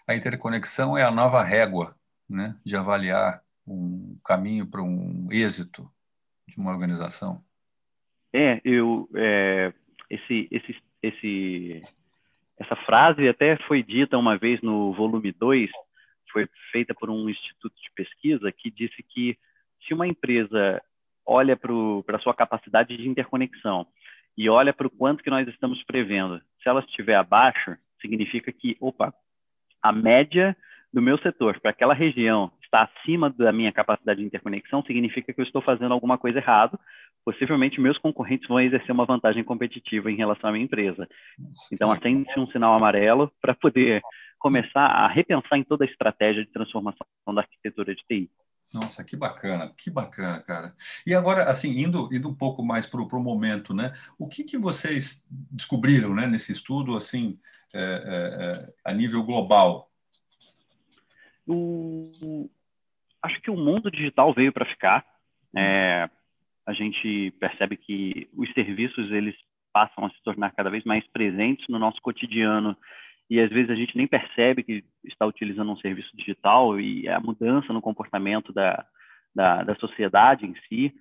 a 0.07 0.15
interconexão 0.15 0.97
é 0.97 1.03
a 1.03 1.11
nova 1.11 1.41
régua 1.41 1.95
né, 2.29 2.55
de 2.63 2.75
avaliar 2.75 3.41
um 3.67 4.17
caminho 4.23 4.67
para 4.67 4.83
um 4.83 5.27
êxito 5.31 5.89
de 6.47 6.57
uma 6.57 6.71
organização. 6.71 7.43
É, 8.31 8.61
eu 8.63 9.09
é, 9.15 9.73
esse, 10.09 10.47
esse, 10.51 10.75
esse, 11.01 11.81
essa 12.59 12.75
frase 12.85 13.27
até 13.27 13.57
foi 13.67 13.81
dita 13.81 14.17
uma 14.17 14.37
vez 14.37 14.61
no 14.61 14.93
volume 14.93 15.31
2 15.31 15.71
foi 16.35 16.49
feita 16.69 16.93
por 16.93 17.09
um 17.09 17.29
instituto 17.29 17.73
de 17.81 17.89
pesquisa 17.95 18.51
que 18.51 18.69
disse 18.69 19.01
que 19.01 19.37
se 19.87 19.93
uma 19.93 20.05
empresa 20.05 20.81
olha 21.25 21.55
para 21.55 22.17
a 22.17 22.19
sua 22.19 22.33
capacidade 22.33 22.97
de 22.97 23.07
interconexão 23.07 23.87
e 24.37 24.49
olha 24.49 24.73
para 24.73 24.85
o 24.85 24.89
quanto 24.89 25.23
que 25.23 25.29
nós 25.29 25.47
estamos 25.47 25.81
prevendo, 25.83 26.41
se 26.61 26.67
ela 26.67 26.81
estiver 26.81 27.15
abaixo, 27.15 27.77
significa 28.01 28.51
que, 28.51 28.75
opa, 28.81 29.13
a 29.81 29.93
média 29.93 30.57
do 30.91 31.01
meu 31.01 31.17
setor 31.19 31.57
para 31.61 31.71
aquela 31.71 31.93
região 31.93 32.51
está 32.61 32.83
acima 32.83 33.29
da 33.29 33.53
minha 33.53 33.71
capacidade 33.71 34.19
de 34.19 34.25
interconexão, 34.25 34.83
significa 34.83 35.31
que 35.31 35.39
eu 35.39 35.45
estou 35.45 35.61
fazendo 35.61 35.93
alguma 35.93 36.17
coisa 36.17 36.39
errado. 36.39 36.77
Possivelmente 37.25 37.81
meus 37.81 37.97
concorrentes 37.97 38.47
vão 38.47 38.61
exercer 38.61 38.91
uma 38.91 39.05
vantagem 39.05 39.43
competitiva 39.43 40.11
em 40.11 40.15
relação 40.15 40.49
à 40.49 40.53
minha 40.53 40.63
empresa. 40.63 41.09
Então 41.71 41.91
acende-se 41.91 42.39
um 42.39 42.47
sinal 42.47 42.75
amarelo 42.75 43.31
para 43.41 43.55
poder 43.55 44.01
começar 44.37 44.85
a 44.85 45.07
repensar 45.07 45.57
em 45.57 45.63
toda 45.63 45.83
a 45.83 45.87
estratégia 45.87 46.45
de 46.45 46.51
transformação 46.51 47.05
da 47.33 47.41
arquitetura 47.41 47.95
de 47.95 48.03
TI. 48.07 48.31
Nossa, 48.73 49.03
que 49.03 49.15
bacana, 49.15 49.73
que 49.75 49.89
bacana, 49.89 50.39
cara. 50.41 50.75
E 51.05 51.13
agora, 51.13 51.49
assim, 51.49 51.79
indo, 51.79 52.09
indo 52.13 52.27
um 52.27 52.35
pouco 52.35 52.63
mais 52.63 52.85
para 52.85 53.01
o 53.01 53.19
momento, 53.19 53.73
né? 53.73 53.93
O 54.19 54.27
que, 54.27 54.43
que 54.43 54.57
vocês 54.57 55.25
descobriram, 55.29 56.13
né, 56.13 56.27
nesse 56.27 56.51
estudo, 56.51 56.95
assim, 56.95 57.39
é, 57.73 57.81
é, 57.81 57.83
é 57.83 58.73
a 58.83 58.93
nível 58.93 59.23
global? 59.23 59.89
O, 61.47 62.49
acho 63.21 63.41
que 63.41 63.51
o 63.51 63.57
mundo 63.57 63.89
digital 63.89 64.33
veio 64.33 64.51
para 64.51 64.65
ficar. 64.65 65.05
É, 65.55 66.09
a 66.67 66.73
gente 66.73 67.31
percebe 67.39 67.77
que 67.77 68.27
os 68.33 68.51
serviços 68.53 69.11
eles 69.11 69.35
passam 69.73 70.05
a 70.05 70.09
se 70.09 70.23
tornar 70.23 70.51
cada 70.51 70.69
vez 70.69 70.83
mais 70.83 71.05
presentes 71.11 71.65
no 71.67 71.77
nosso 71.77 72.01
cotidiano 72.01 72.75
e 73.29 73.39
às 73.39 73.49
vezes 73.49 73.69
a 73.69 73.75
gente 73.75 73.97
nem 73.97 74.07
percebe 74.07 74.63
que 74.63 74.83
está 75.03 75.25
utilizando 75.25 75.71
um 75.71 75.77
serviço 75.77 76.15
digital 76.15 76.79
e 76.79 77.07
a 77.09 77.19
mudança 77.19 77.73
no 77.73 77.81
comportamento 77.81 78.53
da, 78.53 78.85
da, 79.33 79.63
da 79.63 79.75
sociedade 79.75 80.45
em 80.45 80.55
si. 80.67 80.93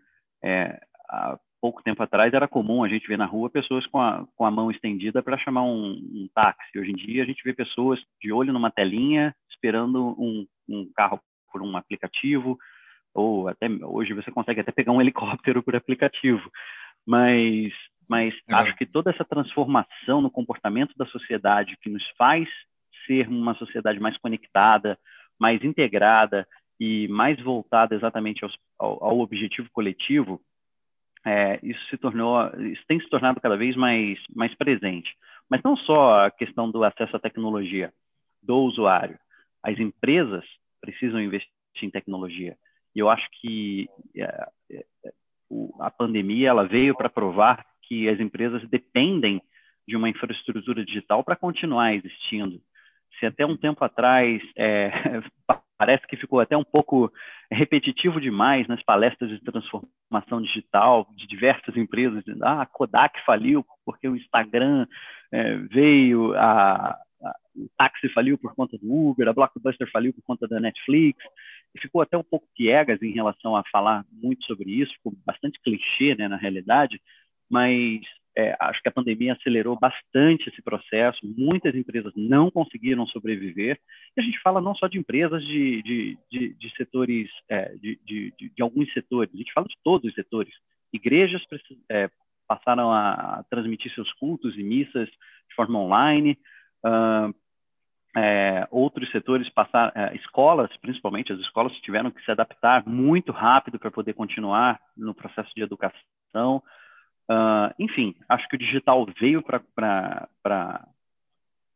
É, 0.42 0.80
há 1.08 1.38
pouco 1.60 1.82
tempo 1.82 2.02
atrás 2.02 2.32
era 2.34 2.48
comum 2.48 2.82
a 2.82 2.88
gente 2.88 3.06
ver 3.06 3.18
na 3.18 3.26
rua 3.26 3.48
pessoas 3.50 3.86
com 3.86 4.00
a, 4.00 4.26
com 4.36 4.44
a 4.44 4.50
mão 4.50 4.70
estendida 4.70 5.22
para 5.22 5.38
chamar 5.38 5.62
um, 5.64 5.92
um, 5.92 6.28
táxi. 6.34 6.78
Hoje 6.78 6.90
em 6.90 6.96
dia 6.96 7.22
a 7.22 7.26
gente 7.26 7.42
vê 7.44 7.52
pessoas 7.52 8.00
de 8.20 8.32
olho 8.32 8.52
numa 8.52 8.70
telinha 8.70 9.34
esperando 9.50 10.14
um, 10.18 10.46
um 10.68 10.90
carro 10.94 11.20
por 11.52 11.62
um 11.62 11.76
aplicativo 11.76 12.58
ou 13.14 13.48
até 13.48 13.68
hoje 13.68 14.12
você 14.12 14.30
consegue 14.30 14.60
até 14.60 14.72
pegar 14.72 14.92
um 14.92 15.00
helicóptero 15.00 15.62
por 15.62 15.76
aplicativo. 15.76 16.50
Mas 17.06 17.72
mas 18.08 18.34
acho 18.50 18.76
que 18.76 18.84
toda 18.84 19.10
essa 19.10 19.24
transformação 19.24 20.20
no 20.20 20.30
comportamento 20.30 20.92
da 20.96 21.06
sociedade 21.06 21.76
que 21.80 21.88
nos 21.88 22.06
faz 22.18 22.48
ser 23.06 23.28
uma 23.28 23.54
sociedade 23.54 23.98
mais 23.98 24.16
conectada, 24.18 24.98
mais 25.38 25.62
integrada 25.64 26.46
e 26.78 27.08
mais 27.08 27.40
voltada 27.40 27.94
exatamente 27.94 28.44
aos, 28.44 28.54
ao, 28.78 29.02
ao, 29.02 29.20
objetivo 29.20 29.68
coletivo, 29.72 30.40
é, 31.24 31.58
isso 31.62 31.80
se 31.88 31.96
tornou, 31.96 32.46
isso 32.60 32.82
tem 32.86 33.00
se 33.00 33.08
tornado 33.08 33.40
cada 33.40 33.56
vez 33.56 33.74
mais 33.74 34.18
mais 34.34 34.54
presente. 34.54 35.14
Mas 35.48 35.62
não 35.62 35.76
só 35.76 36.26
a 36.26 36.30
questão 36.30 36.70
do 36.70 36.84
acesso 36.84 37.16
à 37.16 37.20
tecnologia 37.20 37.92
do 38.42 38.56
usuário, 38.58 39.18
as 39.62 39.78
empresas 39.78 40.44
precisam 40.80 41.20
investir 41.20 41.50
em 41.82 41.90
tecnologia. 41.90 42.56
E 42.94 42.98
eu 42.98 43.08
acho 43.08 43.26
que 43.40 43.88
é, 44.16 44.48
é, 44.70 44.84
a 45.80 45.90
pandemia 45.90 46.50
ela 46.50 46.66
veio 46.66 46.94
para 46.94 47.08
provar 47.08 47.64
que 47.82 48.08
as 48.08 48.18
empresas 48.20 48.66
dependem 48.68 49.42
de 49.86 49.96
uma 49.96 50.08
infraestrutura 50.08 50.84
digital 50.84 51.22
para 51.22 51.36
continuar 51.36 51.94
existindo. 51.94 52.60
Se 53.18 53.26
até 53.26 53.44
um 53.44 53.56
tempo 53.56 53.84
atrás 53.84 54.42
é, 54.56 54.90
parece 55.76 56.06
que 56.06 56.16
ficou 56.16 56.40
até 56.40 56.56
um 56.56 56.64
pouco 56.64 57.12
repetitivo 57.50 58.20
demais 58.20 58.66
nas 58.66 58.82
palestras 58.82 59.30
de 59.30 59.40
transformação 59.40 60.40
digital 60.42 61.06
de 61.16 61.26
diversas 61.26 61.76
empresas, 61.76 62.24
dizendo, 62.24 62.44
ah, 62.44 62.62
a 62.62 62.66
Kodak 62.66 63.20
faliu 63.24 63.64
porque 63.84 64.08
o 64.08 64.16
Instagram 64.16 64.86
é, 65.32 65.56
veio, 65.56 66.34
a, 66.34 66.96
a, 67.22 67.36
o 67.56 67.68
táxi 67.76 68.08
faliu 68.10 68.38
por 68.38 68.54
conta 68.54 68.78
do 68.78 68.90
Uber, 68.90 69.28
a 69.28 69.32
Blockbuster 69.32 69.90
faliu 69.90 70.12
por 70.12 70.22
conta 70.22 70.48
da 70.48 70.58
Netflix, 70.58 71.22
ficou 71.80 72.00
até 72.00 72.16
um 72.16 72.22
pouco 72.22 72.46
piegas 72.54 73.02
em 73.02 73.12
relação 73.12 73.56
a 73.56 73.64
falar 73.70 74.04
muito 74.12 74.44
sobre 74.44 74.70
isso, 74.70 74.94
ficou 74.94 75.12
bastante 75.24 75.60
clichê, 75.60 76.14
né, 76.14 76.28
na 76.28 76.36
realidade, 76.36 77.00
mas 77.50 78.00
é, 78.36 78.56
acho 78.60 78.82
que 78.82 78.88
a 78.88 78.92
pandemia 78.92 79.34
acelerou 79.34 79.78
bastante 79.78 80.48
esse 80.48 80.60
processo, 80.62 81.20
muitas 81.22 81.74
empresas 81.74 82.12
não 82.16 82.50
conseguiram 82.50 83.06
sobreviver, 83.06 83.78
e 84.16 84.20
a 84.20 84.24
gente 84.24 84.40
fala 84.40 84.60
não 84.60 84.74
só 84.74 84.88
de 84.88 84.98
empresas 84.98 85.44
de, 85.44 85.82
de, 85.82 86.18
de, 86.30 86.54
de 86.54 86.76
setores, 86.76 87.30
é, 87.48 87.74
de, 87.76 87.98
de, 88.04 88.34
de, 88.38 88.62
alguns 88.62 88.92
setores, 88.92 89.32
a 89.32 89.36
gente 89.36 89.52
fala 89.52 89.66
de 89.68 89.76
todos 89.84 90.08
os 90.08 90.14
setores. 90.14 90.52
Igrejas 90.92 91.42
é, 91.90 92.10
passaram 92.46 92.92
a 92.92 93.44
transmitir 93.48 93.92
seus 93.94 94.12
cultos 94.14 94.56
e 94.56 94.62
missas 94.62 95.08
de 95.08 95.54
forma 95.54 95.78
online, 95.78 96.38
uh, 96.84 97.34
outros 98.74 99.10
setores 99.10 99.48
passaram, 99.50 99.92
é, 99.94 100.14
escolas, 100.16 100.74
principalmente 100.78 101.32
as 101.32 101.38
escolas 101.40 101.72
tiveram 101.80 102.10
que 102.10 102.22
se 102.24 102.30
adaptar 102.30 102.86
muito 102.86 103.32
rápido 103.32 103.78
para 103.78 103.90
poder 103.90 104.14
continuar 104.14 104.80
no 104.96 105.14
processo 105.14 105.50
de 105.54 105.62
educação. 105.62 106.62
Uh, 107.30 107.72
enfim, 107.78 108.14
acho 108.28 108.46
que 108.48 108.56
o 108.56 108.58
digital 108.58 109.06
veio 109.18 109.42
para 109.42 110.28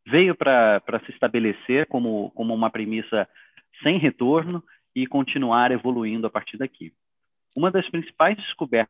veio 0.07 0.35
para 0.35 1.01
se 1.05 1.13
estabelecer 1.13 1.87
como, 1.87 2.31
como 2.31 2.55
uma 2.55 2.71
premissa 2.71 3.29
sem 3.83 3.99
retorno 3.99 4.63
e 4.95 5.07
continuar 5.07 5.71
evoluindo 5.71 6.27
a 6.27 6.31
partir 6.31 6.57
daqui. 6.57 6.93
Uma 7.55 7.71
das 7.71 7.89
principais 7.91 8.37
descobertas 8.37 8.89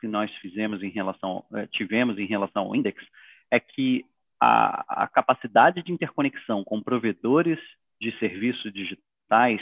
que 0.00 0.08
nós 0.08 0.30
fizemos 0.36 0.82
em 0.82 0.90
relação, 0.90 1.44
eh, 1.54 1.66
tivemos 1.68 2.18
em 2.18 2.26
relação 2.26 2.64
ao 2.64 2.76
Index, 2.76 3.02
é 3.50 3.60
que 3.60 4.04
a, 4.40 5.04
a 5.04 5.08
capacidade 5.08 5.82
de 5.82 5.92
interconexão 5.92 6.62
com 6.64 6.82
provedores 6.82 7.58
de 8.00 8.16
serviços 8.18 8.72
digitais 8.72 9.60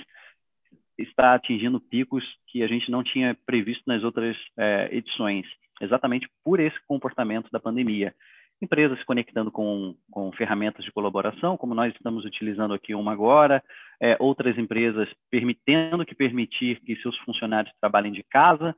está 0.98 1.34
atingindo 1.34 1.80
picos 1.80 2.24
que 2.48 2.62
a 2.62 2.66
gente 2.66 2.90
não 2.90 3.02
tinha 3.02 3.36
previsto 3.46 3.82
nas 3.86 4.02
outras 4.02 4.36
é, 4.56 4.88
edições, 4.92 5.46
exatamente 5.80 6.28
por 6.44 6.60
esse 6.60 6.76
comportamento 6.86 7.50
da 7.50 7.60
pandemia. 7.60 8.14
Empresas 8.62 8.98
se 8.98 9.04
conectando 9.04 9.50
com, 9.50 9.96
com 10.10 10.30
ferramentas 10.32 10.84
de 10.84 10.92
colaboração, 10.92 11.56
como 11.56 11.74
nós 11.74 11.92
estamos 11.94 12.24
utilizando 12.24 12.72
aqui 12.72 12.94
uma 12.94 13.12
agora, 13.12 13.62
é, 14.00 14.16
outras 14.20 14.56
empresas 14.56 15.08
permitendo 15.30 16.06
que 16.06 16.14
permitir 16.14 16.80
que 16.80 16.96
seus 16.96 17.16
funcionários 17.18 17.74
trabalhem 17.80 18.12
de 18.12 18.22
casa. 18.22 18.74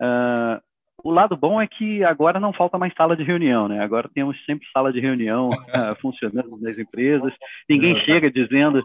Uh, 0.00 0.62
o 1.02 1.10
lado 1.10 1.36
bom 1.36 1.60
é 1.60 1.66
que 1.66 2.02
agora 2.02 2.40
não 2.40 2.52
falta 2.52 2.78
mais 2.78 2.92
sala 2.94 3.16
de 3.16 3.22
reunião, 3.22 3.68
né? 3.68 3.80
Agora 3.80 4.10
temos 4.12 4.36
sempre 4.44 4.66
sala 4.72 4.92
de 4.92 5.00
reunião 5.00 5.50
uh, 5.50 5.94
funcionando 6.00 6.58
nas 6.60 6.76
empresas. 6.76 7.32
Ninguém 7.68 7.94
chega 8.04 8.30
dizendo, 8.30 8.84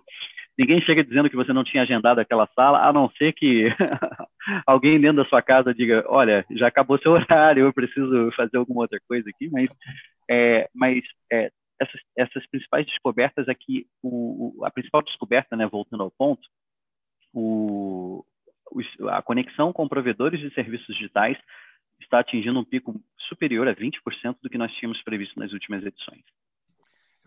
ninguém 0.58 0.80
chega 0.82 1.04
dizendo 1.04 1.30
que 1.30 1.36
você 1.36 1.52
não 1.52 1.64
tinha 1.64 1.84
agendado 1.84 2.20
aquela 2.20 2.48
sala, 2.56 2.88
a 2.88 2.94
não 2.94 3.10
ser 3.12 3.34
que 3.34 3.68
alguém 4.66 5.00
dentro 5.00 5.24
da 5.24 5.30
sua 5.30 5.42
casa 5.42 5.74
diga, 5.74 6.04
olha, 6.08 6.46
já 6.52 6.68
acabou 6.68 7.00
seu 7.00 7.14
horário, 7.14 7.66
eu 7.66 7.74
preciso 7.74 8.32
fazer 8.36 8.58
alguma 8.58 8.82
outra 8.82 9.00
coisa 9.08 9.28
aqui, 9.30 9.50
mas, 9.50 9.70
é, 10.30 10.70
mas 10.74 11.04
é, 11.32 11.50
essas, 11.82 12.02
essas, 12.16 12.48
principais 12.48 12.86
descobertas 12.86 13.48
é 13.48 13.56
que 13.56 13.88
o, 14.04 14.64
a 14.64 14.70
principal 14.70 15.02
descoberta, 15.02 15.56
né, 15.56 15.66
voltando 15.66 16.04
ao 16.04 16.12
ponto, 16.12 16.48
o, 17.34 18.24
a 19.10 19.22
conexão 19.22 19.74
com 19.74 19.88
provedores 19.88 20.40
de 20.40 20.54
serviços 20.54 20.96
digitais 20.96 21.38
está 22.00 22.20
atingindo 22.20 22.60
um 22.60 22.66
pico 22.66 23.02
superior 23.28 23.68
a 23.68 23.76
20% 23.76 24.38
do 24.42 24.50
que 24.50 24.58
nós 24.58 24.72
tínhamos 24.74 25.02
previsto 25.04 25.40
nas 25.40 25.52
últimas 25.52 25.84
edições. 25.84 26.24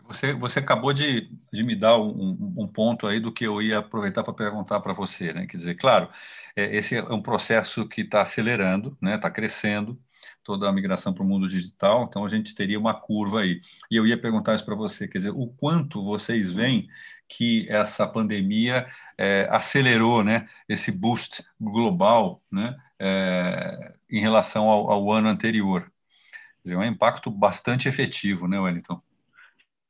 Você, 0.07 0.33
você 0.33 0.59
acabou 0.59 0.93
de, 0.93 1.29
de 1.51 1.63
me 1.63 1.75
dar 1.75 1.97
um, 1.97 2.53
um, 2.57 2.67
ponto 2.67 3.05
aí 3.07 3.19
do 3.19 3.31
que 3.31 3.45
eu 3.45 3.61
ia 3.61 3.79
aproveitar 3.79 4.23
para 4.23 4.33
perguntar 4.33 4.79
para 4.79 4.93
você, 4.93 5.33
né? 5.33 5.45
Quer 5.45 5.57
dizer, 5.57 5.75
claro, 5.75 6.09
é, 6.55 6.77
esse 6.77 6.95
é 6.95 7.03
um 7.03 7.21
processo 7.21 7.87
que 7.87 8.01
está 8.01 8.21
acelerando, 8.21 8.97
né? 9.01 9.15
Está 9.15 9.29
crescendo 9.29 9.99
toda 10.45 10.69
a 10.69 10.71
migração 10.71 11.13
para 11.13 11.23
o 11.23 11.27
mundo 11.27 11.45
digital, 11.49 12.05
então 12.05 12.23
a 12.23 12.29
gente 12.29 12.55
teria 12.55 12.79
uma 12.79 12.93
curva 12.93 13.41
aí. 13.41 13.59
E 13.91 13.97
eu 13.97 14.07
ia 14.07 14.17
perguntar 14.17 14.55
isso 14.55 14.63
para 14.63 14.75
você, 14.75 15.05
quer 15.05 15.17
dizer, 15.17 15.31
o 15.31 15.47
quanto 15.47 16.01
vocês 16.01 16.49
veem 16.49 16.87
que 17.27 17.67
essa 17.69 18.07
pandemia 18.07 18.87
é, 19.17 19.45
acelerou, 19.51 20.23
né? 20.23 20.47
Esse 20.69 20.89
boost 20.89 21.43
global, 21.59 22.41
né? 22.49 22.77
É, 22.99 23.93
em 24.09 24.19
relação 24.19 24.69
ao, 24.69 24.91
ao, 24.91 25.11
ano 25.11 25.27
anterior. 25.27 25.83
Quer 25.83 26.63
dizer, 26.63 26.75
é 26.75 26.77
um 26.77 26.83
impacto 26.83 27.29
bastante 27.29 27.87
efetivo, 27.87 28.47
né, 28.47 28.59
Wellington? 28.59 29.01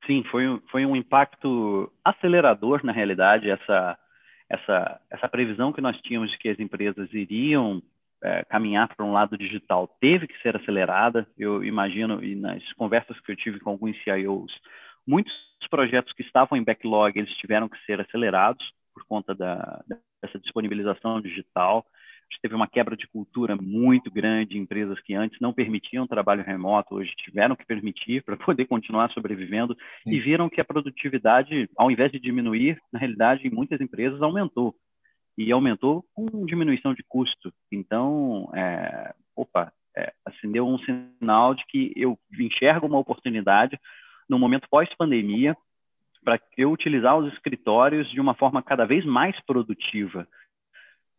Sim, 0.05 0.23
foi, 0.31 0.61
foi 0.71 0.85
um 0.85 0.95
impacto 0.95 1.91
acelerador, 2.03 2.83
na 2.83 2.91
realidade, 2.91 3.49
essa, 3.49 3.97
essa, 4.49 5.01
essa 5.09 5.27
previsão 5.27 5.73
que 5.73 5.81
nós 5.81 5.99
tínhamos 6.01 6.31
de 6.31 6.37
que 6.37 6.49
as 6.49 6.59
empresas 6.59 7.11
iriam 7.13 7.81
é, 8.23 8.43
caminhar 8.45 8.93
para 8.95 9.05
um 9.05 9.11
lado 9.11 9.37
digital 9.37 9.87
teve 9.99 10.27
que 10.27 10.41
ser 10.41 10.55
acelerada. 10.55 11.27
Eu 11.37 11.63
imagino, 11.63 12.23
e 12.23 12.35
nas 12.35 12.63
conversas 12.73 13.19
que 13.19 13.31
eu 13.31 13.35
tive 13.35 13.59
com 13.59 13.71
alguns 13.71 14.01
CIOs, 14.03 14.51
muitos 15.05 15.33
projetos 15.69 16.13
que 16.13 16.23
estavam 16.23 16.57
em 16.57 16.63
backlog, 16.63 17.17
eles 17.17 17.35
tiveram 17.35 17.67
que 17.67 17.77
ser 17.85 17.99
acelerados 17.99 18.65
por 18.93 19.05
conta 19.05 19.35
da, 19.35 19.83
dessa 20.21 20.39
disponibilização 20.39 21.21
digital 21.21 21.85
teve 22.41 22.55
uma 22.55 22.67
quebra 22.67 22.95
de 22.95 23.07
cultura 23.07 23.55
muito 23.55 24.11
grande, 24.11 24.57
empresas 24.57 24.99
que 25.01 25.13
antes 25.13 25.39
não 25.39 25.53
permitiam 25.53 26.07
trabalho 26.07 26.43
remoto, 26.43 26.95
hoje 26.95 27.13
tiveram 27.17 27.55
que 27.55 27.65
permitir 27.65 28.23
para 28.23 28.37
poder 28.37 28.65
continuar 28.65 29.11
sobrevivendo 29.11 29.75
Sim. 30.03 30.15
e 30.15 30.19
viram 30.19 30.49
que 30.49 30.61
a 30.61 30.65
produtividade, 30.65 31.69
ao 31.75 31.91
invés 31.91 32.11
de 32.11 32.19
diminuir, 32.19 32.79
na 32.91 32.99
realidade, 32.99 33.47
em 33.47 33.51
muitas 33.51 33.81
empresas 33.81 34.21
aumentou. 34.21 34.75
E 35.37 35.51
aumentou 35.51 36.03
com 36.15 36.45
diminuição 36.45 36.93
de 36.93 37.03
custo. 37.07 37.53
Então, 37.71 38.49
é, 38.55 39.13
opa, 39.35 39.71
é, 39.95 40.11
acendeu 40.25 40.67
um 40.67 40.79
sinal 40.79 41.53
de 41.53 41.63
que 41.67 41.91
eu 41.95 42.17
enxergo 42.39 42.87
uma 42.87 42.97
oportunidade 42.97 43.79
no 44.27 44.39
momento 44.39 44.67
pós-pandemia 44.69 45.55
para 46.23 46.39
eu 46.57 46.71
utilizar 46.71 47.17
os 47.17 47.31
escritórios 47.33 48.09
de 48.11 48.19
uma 48.19 48.33
forma 48.33 48.61
cada 48.61 48.85
vez 48.85 49.05
mais 49.05 49.39
produtiva 49.45 50.27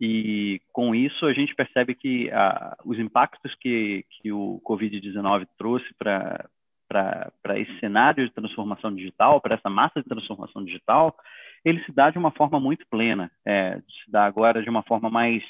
e 0.01 0.61
com 0.73 0.95
isso 0.95 1.27
a 1.27 1.33
gente 1.33 1.55
percebe 1.55 1.95
que 1.95 2.31
ah, 2.31 2.77
os 2.85 2.99
impactos 2.99 3.55
que, 3.57 4.05
que 4.11 4.31
o 4.31 4.61
Covid-19 4.65 5.47
trouxe 5.59 5.87
para 5.99 7.59
esse 7.59 7.79
cenário 7.81 8.27
de 8.27 8.33
transformação 8.33 8.95
digital, 8.95 9.41
para 9.41 9.57
essa 9.57 9.69
massa 9.69 10.01
de 10.01 10.09
transformação 10.09 10.65
digital, 10.65 11.17
ele 11.65 11.83
se 11.85 11.93
dá 11.93 12.11
de 12.11 12.19
uma 12.19 12.31
forma 12.31 12.61
muito 12.61 12.87
plena, 12.89 13.31
é, 13.45 13.77
se 13.79 14.11
dá 14.11 14.25
agora 14.25 14.63
de 14.63 14.71
uma 14.71 14.83
forma 14.83 15.11
mais 15.11 15.43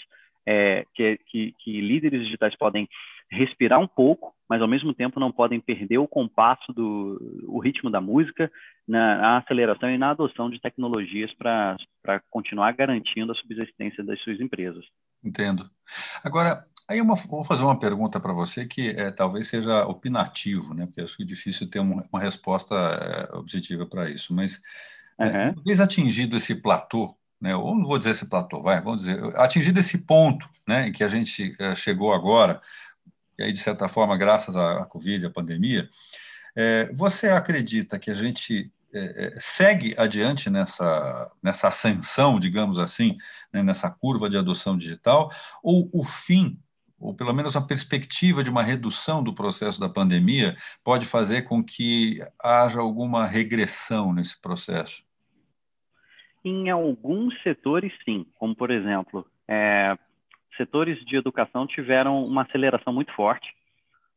é, 0.46 0.87
que, 0.94 1.18
que, 1.26 1.54
que 1.58 1.80
líderes 1.80 2.22
digitais 2.22 2.56
podem 2.56 2.88
respirar 3.30 3.78
um 3.78 3.86
pouco, 3.86 4.34
mas 4.48 4.62
ao 4.62 4.68
mesmo 4.68 4.94
tempo 4.94 5.20
não 5.20 5.30
podem 5.30 5.60
perder 5.60 5.98
o 5.98 6.08
compasso 6.08 6.72
do 6.72 7.44
o 7.46 7.58
ritmo 7.58 7.90
da 7.90 8.00
música 8.00 8.50
na, 8.86 9.18
na 9.18 9.36
aceleração 9.38 9.90
e 9.90 9.98
na 9.98 10.10
adoção 10.10 10.48
de 10.48 10.60
tecnologias 10.60 11.32
para 11.34 11.76
continuar 12.30 12.72
garantindo 12.72 13.30
a 13.32 13.34
subsistência 13.34 14.02
das 14.02 14.20
suas 14.22 14.40
empresas. 14.40 14.84
Entendo. 15.22 15.68
Agora, 16.24 16.64
aí 16.88 17.00
uma, 17.00 17.14
vou 17.14 17.44
fazer 17.44 17.64
uma 17.64 17.78
pergunta 17.78 18.18
para 18.18 18.32
você 18.32 18.64
que 18.66 18.88
é, 18.90 19.10
talvez 19.10 19.48
seja 19.48 19.84
opinativo, 19.84 20.72
né? 20.72 20.86
Porque 20.86 21.02
acho 21.02 21.16
que 21.16 21.22
é 21.22 21.26
difícil 21.26 21.68
ter 21.68 21.80
uma, 21.80 22.04
uma 22.10 22.20
resposta 22.20 22.74
é, 22.74 23.36
objetiva 23.36 23.84
para 23.84 24.08
isso. 24.08 24.34
Mas 24.34 24.60
uhum. 25.18 25.26
é, 25.26 25.50
uma 25.50 25.62
vez 25.62 25.80
atingido 25.80 26.36
esse 26.36 26.54
platô, 26.54 27.14
né? 27.40 27.54
Ou 27.54 27.74
não 27.74 27.84
vou 27.84 27.98
dizer 27.98 28.10
esse 28.10 28.28
platô, 28.28 28.62
vai, 28.62 28.80
vamos 28.80 29.04
dizer, 29.04 29.36
atingido 29.36 29.78
esse 29.80 29.98
ponto, 29.98 30.48
né? 30.66 30.88
Em 30.88 30.92
que 30.92 31.04
a 31.04 31.08
gente 31.08 31.54
é, 31.58 31.74
chegou 31.74 32.14
agora, 32.14 32.60
e 33.38 33.44
aí, 33.44 33.53
de 33.53 33.59
certa 33.59 33.88
forma, 33.88 34.16
graças 34.16 34.57
à 34.57 34.85
Covid, 34.87 35.27
à 35.27 35.31
pandemia, 35.31 35.88
é, 36.57 36.90
você 36.92 37.29
acredita 37.29 37.98
que 37.98 38.11
a 38.11 38.14
gente 38.14 38.72
é, 38.92 39.27
é, 39.27 39.40
segue 39.40 39.94
adiante 39.98 40.48
nessa, 40.48 41.31
nessa 41.42 41.68
ascensão, 41.68 42.40
digamos 42.40 42.79
assim, 42.79 43.16
né, 43.53 43.62
nessa 43.62 43.90
curva 43.90 44.29
de 44.29 44.37
adoção 44.37 44.77
digital, 44.77 45.31
ou 45.62 45.88
o 45.92 46.03
fim, 46.03 46.59
ou 46.98 47.14
pelo 47.14 47.33
menos 47.33 47.55
a 47.55 47.61
perspectiva 47.61 48.42
de 48.42 48.51
uma 48.51 48.62
redução 48.62 49.22
do 49.22 49.35
processo 49.35 49.79
da 49.79 49.88
pandemia, 49.88 50.57
pode 50.83 51.07
fazer 51.07 51.42
com 51.42 51.62
que 51.62 52.20
haja 52.42 52.81
alguma 52.81 53.27
regressão 53.27 54.12
nesse 54.12 54.40
processo? 54.40 55.03
Em 56.44 56.70
alguns 56.70 57.40
setores, 57.42 57.92
sim, 58.05 58.27
como 58.38 58.57
por 58.57 58.70
exemplo, 58.70 59.27
é, 59.46 59.96
setores 60.58 61.02
de 61.06 61.16
educação 61.16 61.66
tiveram 61.66 62.22
uma 62.22 62.42
aceleração 62.42 62.92
muito 62.92 63.12
forte. 63.14 63.48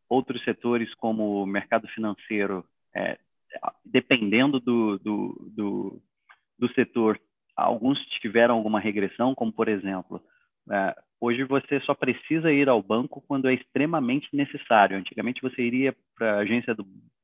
Outros 0.10 0.44
setores, 0.44 0.94
como 0.96 1.42
o 1.42 1.46
mercado 1.46 1.88
financeiro, 1.88 2.66
é, 2.94 3.18
dependendo 3.86 4.60
do, 4.60 5.00
do, 5.00 5.52
do, 5.56 6.02
do, 6.60 6.74
setor, 6.74 7.18
alguns 7.56 7.98
tiveram 8.20 8.56
alguma 8.56 8.80
regressão, 8.80 9.34
como 9.34 9.54
por 9.54 9.70
exemplo, 9.70 10.22
é, 10.70 10.96
hoje 11.20 11.44
você 11.44 11.80
só 11.82 11.94
precisa 11.94 12.52
ir 12.52 12.68
ao 12.68 12.84
banco 12.84 13.24
quando 13.26 13.48
é 13.48 13.54
extremamente 13.54 14.28
necessário. 14.34 14.98
Antigamente 14.98 15.42
você 15.42 15.62
iria 15.62 15.96
para 16.18 16.34
a 16.34 16.40
agência 16.40 16.76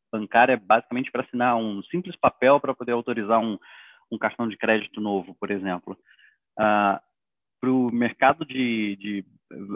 bancária 0.10 0.56
basicamente 0.58 1.12
para 1.12 1.24
assinar 1.24 1.58
um 1.58 1.84
simples 1.84 2.16
papel 2.16 2.60
para 2.60 2.74
poder 2.74 2.94
autorizar 2.94 3.40
um, 3.40 3.60
um 4.10 4.18
cartão 4.18 4.48
de 4.48 4.56
crédito 4.56 5.02
novo, 5.02 5.36
por 5.36 5.52
exemplo. 5.52 5.98
Uh, 6.58 7.00
para 7.60 7.72
o 7.72 7.92
mercado 7.92 8.46
de, 8.46 8.96
de 8.98 9.26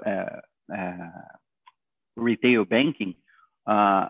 é, 0.06 0.42
é, 0.72 1.12
retail 2.18 2.66
banking, 2.66 3.16
uh, 3.68 4.10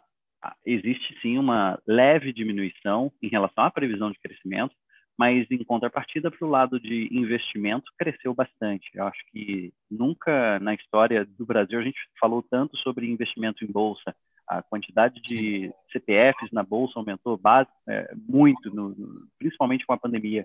existe 0.65 1.17
sim 1.21 1.37
uma 1.37 1.79
leve 1.87 2.33
diminuição 2.33 3.11
em 3.21 3.27
relação 3.27 3.63
à 3.63 3.71
previsão 3.71 4.11
de 4.11 4.19
crescimento, 4.19 4.75
mas 5.17 5.45
em 5.51 5.63
contrapartida 5.63 6.31
para 6.31 6.47
o 6.47 6.49
lado 6.49 6.79
de 6.79 7.07
investimento 7.11 7.91
cresceu 7.97 8.33
bastante. 8.33 8.89
Eu 8.93 9.05
acho 9.05 9.19
que 9.31 9.71
nunca 9.89 10.59
na 10.59 10.73
história 10.73 11.25
do 11.25 11.45
Brasil 11.45 11.79
a 11.79 11.83
gente 11.83 11.99
falou 12.19 12.41
tanto 12.41 12.75
sobre 12.77 13.09
investimento 13.09 13.63
em 13.63 13.71
bolsa. 13.71 14.15
A 14.47 14.63
quantidade 14.63 15.21
de 15.21 15.71
CPFs 15.91 16.51
na 16.51 16.63
bolsa 16.63 16.97
aumentou 16.97 17.37
base, 17.37 17.69
é, 17.87 18.11
muito, 18.15 18.73
no, 18.73 19.27
principalmente 19.37 19.85
com 19.85 19.93
a 19.93 19.97
pandemia. 19.97 20.43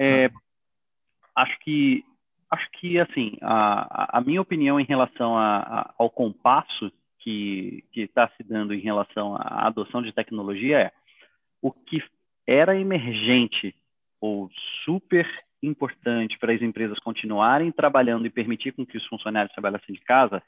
É, 0.00 0.30
acho 1.36 1.58
que 1.60 2.02
acho 2.52 2.70
que 2.72 2.98
assim 2.98 3.36
a, 3.40 4.18
a 4.18 4.20
minha 4.20 4.40
opinião 4.40 4.78
em 4.78 4.84
relação 4.84 5.36
a, 5.36 5.56
a, 5.58 5.94
ao 5.98 6.10
compasso 6.10 6.92
que 7.18 7.84
está 7.94 8.28
se 8.36 8.42
dando 8.42 8.74
em 8.74 8.80
relação 8.80 9.36
à 9.36 9.66
adoção 9.66 10.02
de 10.02 10.12
tecnologia 10.12 10.78
é 10.78 10.92
o 11.62 11.70
que 11.70 12.02
era 12.46 12.78
emergente 12.78 13.74
ou 14.20 14.50
super 14.84 15.26
importante 15.62 16.38
para 16.38 16.52
as 16.52 16.60
empresas 16.60 16.98
continuarem 16.98 17.70
trabalhando 17.72 18.26
e 18.26 18.30
permitir 18.30 18.72
com 18.72 18.84
que 18.84 18.98
os 18.98 19.06
funcionários 19.06 19.52
trabalhassem 19.52 19.94
de 19.94 20.00
casa 20.00 20.42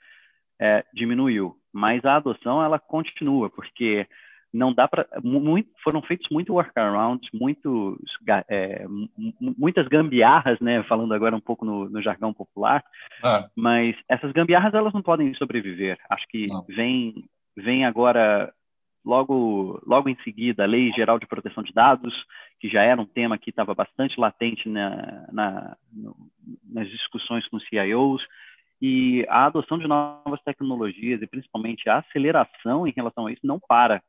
é, 0.61 0.85
diminuiu, 0.93 1.57
mas 1.73 2.05
a 2.05 2.17
adoção 2.17 2.63
ela 2.63 2.79
continua, 2.79 3.49
porque 3.51 4.07
não 4.55 4.73
dá 4.73 4.87
para 4.87 5.07
foram 5.83 6.01
feitos 6.01 6.29
muito 6.31 6.55
workarounds, 6.55 7.29
muitos, 7.35 7.99
é, 8.49 8.87
muitas 9.41 9.89
gambiarras, 9.89 10.61
né? 10.61 10.83
Falando 10.85 11.13
agora 11.13 11.35
um 11.35 11.41
pouco 11.41 11.65
no, 11.65 11.91
no 11.91 12.01
jargão 12.01 12.33
popular, 12.33 12.85
ah. 13.23 13.49
mas 13.57 13.97
essas 14.09 14.31
gambiarras 14.31 14.73
elas 14.73 14.93
não 14.93 15.03
podem 15.03 15.35
sobreviver. 15.35 15.99
Acho 16.09 16.25
que 16.29 16.47
não. 16.47 16.65
vem 16.69 17.13
vem 17.57 17.85
agora 17.85 18.53
logo 19.05 19.83
logo 19.85 20.09
em 20.09 20.17
seguida 20.23 20.63
a 20.63 20.67
Lei 20.67 20.93
Geral 20.93 21.19
de 21.19 21.27
Proteção 21.27 21.65
de 21.65 21.73
Dados, 21.73 22.15
que 22.61 22.69
já 22.69 22.83
era 22.83 23.01
um 23.01 23.07
tema 23.07 23.37
que 23.37 23.51
estava 23.51 23.75
bastante 23.75 24.19
latente 24.19 24.69
na, 24.69 25.27
na 25.33 25.77
no, 25.93 26.17
nas 26.65 26.89
discussões 26.89 27.47
com 27.49 27.59
CIOs 27.59 28.23
e 28.81 29.27
a 29.29 29.47
adoção 29.47 29.79
de 29.79 29.89
novas 29.89 30.41
tecnologias 30.43 31.21
e 31.21 31.27
principalmente 31.27 31.89
a 31.89 31.99
aceleração 31.99 32.87
em 32.87 32.93
relação 32.93 33.27
a 33.27 33.33
isso 33.33 33.45
não 33.45 33.59
para 33.59 34.01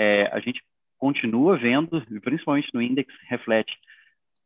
é, 0.00 0.34
a 0.34 0.40
gente 0.40 0.62
continua 0.98 1.58
vendo, 1.58 2.02
principalmente 2.22 2.70
no 2.72 2.80
índice 2.80 3.10
reflete, 3.28 3.72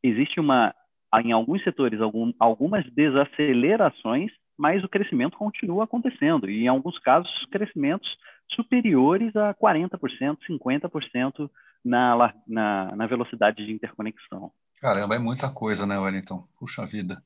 existe 0.03 0.41
uma, 0.41 0.75
em 1.23 1.31
alguns 1.31 1.63
setores, 1.63 2.01
algum, 2.01 2.33
algumas 2.41 2.85
desacelerações, 2.93 4.33
mas 4.59 4.83
o 4.83 4.89
crescimento 4.89 5.37
continua 5.37 5.85
acontecendo, 5.85 6.51
e 6.51 6.65
em 6.65 6.69
alguns 6.69 6.99
casos, 6.99 7.31
crescimentos 7.53 8.09
superiores 8.51 9.35
a 9.37 9.55
40%, 9.55 10.39
50% 10.49 11.51
na, 11.85 12.35
na, 12.47 12.97
na 12.97 13.07
velocidade 13.07 13.65
de 13.65 13.73
interconexão. 13.73 14.51
Caramba, 14.81 15.15
é 15.15 15.19
muita 15.19 15.49
coisa, 15.49 15.87
né, 15.87 15.99
Wellington? 15.99 16.47
Puxa 16.59 16.85
vida. 16.85 17.23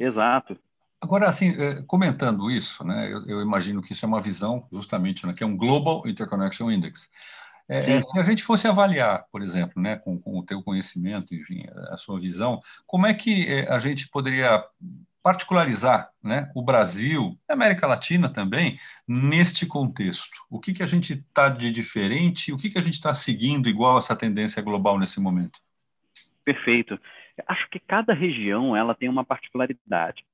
Exato. 0.00 0.58
Agora, 1.00 1.28
assim, 1.28 1.54
é, 1.58 1.82
comentando 1.86 2.50
isso, 2.50 2.84
né, 2.84 3.10
eu, 3.10 3.26
eu, 3.26 3.40
imagino 3.40 3.80
que 3.80 3.92
isso 3.94 4.04
é 4.04 4.08
uma 4.08 4.20
visão, 4.20 4.66
justamente, 4.70 5.26
né, 5.26 5.32
que 5.32 5.42
é 5.42 5.46
um 5.46 5.56
Global 5.56 6.06
Interconnection 6.06 6.70
Index. 6.70 7.10
É, 7.72 7.98
é, 7.98 8.02
se 8.02 8.18
a 8.18 8.24
gente 8.24 8.42
fosse 8.42 8.66
avaliar, 8.66 9.26
por 9.30 9.40
exemplo, 9.42 9.80
né, 9.80 9.94
com, 9.94 10.18
com, 10.18 10.40
o 10.40 10.44
teu 10.44 10.60
conhecimento, 10.60 11.32
enfim, 11.32 11.64
a 11.90 11.96
sua 11.96 12.18
visão, 12.18 12.60
como 12.84 13.06
é 13.06 13.14
que 13.14 13.46
é, 13.46 13.72
a 13.72 13.78
gente 13.78 14.08
poderia 14.08 14.60
particularizar 15.22 16.10
né, 16.20 16.50
o 16.52 16.62
Brasil, 16.62 17.38
a 17.48 17.52
América 17.52 17.86
Latina 17.86 18.28
também, 18.28 18.76
neste 19.06 19.66
contexto? 19.66 20.36
O 20.50 20.58
que, 20.58 20.74
que 20.74 20.82
a 20.82 20.86
gente 20.86 21.12
está 21.12 21.48
de 21.48 21.70
diferente? 21.70 22.52
O 22.52 22.56
que, 22.56 22.70
que 22.70 22.78
a 22.78 22.82
gente 22.82 22.94
está 22.94 23.14
seguindo 23.14 23.68
igual 23.68 23.98
essa 23.98 24.16
tendência 24.16 24.60
global 24.60 24.98
nesse 24.98 25.20
momento? 25.20 25.60
Perfeito. 26.44 26.98
Acho 27.46 27.70
que 27.70 27.78
cada 27.78 28.12
região 28.12 28.76
ela 28.76 28.96
tem 28.96 29.08
uma 29.08 29.24
particularidade. 29.24 30.24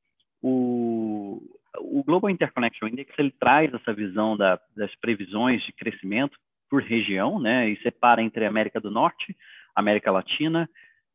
O, 0.41 1.43
o 1.81 2.03
Global 2.03 2.31
Interconnection 2.31 2.89
Index 2.89 3.13
ele 3.19 3.35
traz 3.39 3.75
essa 3.75 3.93
visão 3.93 4.39
da, 4.39 4.59
das 4.75 4.95
previsões 4.95 5.63
de 5.65 5.73
crescimento 5.75 6.39
por 6.77 6.83
região, 6.83 7.41
né, 7.41 7.71
e 7.71 7.81
separa 7.81 8.21
entre 8.21 8.45
América 8.45 8.79
do 8.79 8.91
Norte, 8.91 9.35
América 9.75 10.11
Latina, 10.13 10.69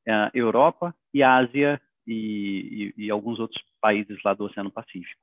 uh, 0.10 0.32
Europa 0.34 0.91
e 1.13 1.21
Ásia 1.21 1.80
e, 2.08 2.93
e, 2.97 3.06
e, 3.06 3.12
alguns 3.12 3.39
outros 3.39 3.63
países 3.80 4.17
lá 4.26 4.34
do 4.34 4.45
Oceano 4.45 4.71
Pacífico. 4.71 5.21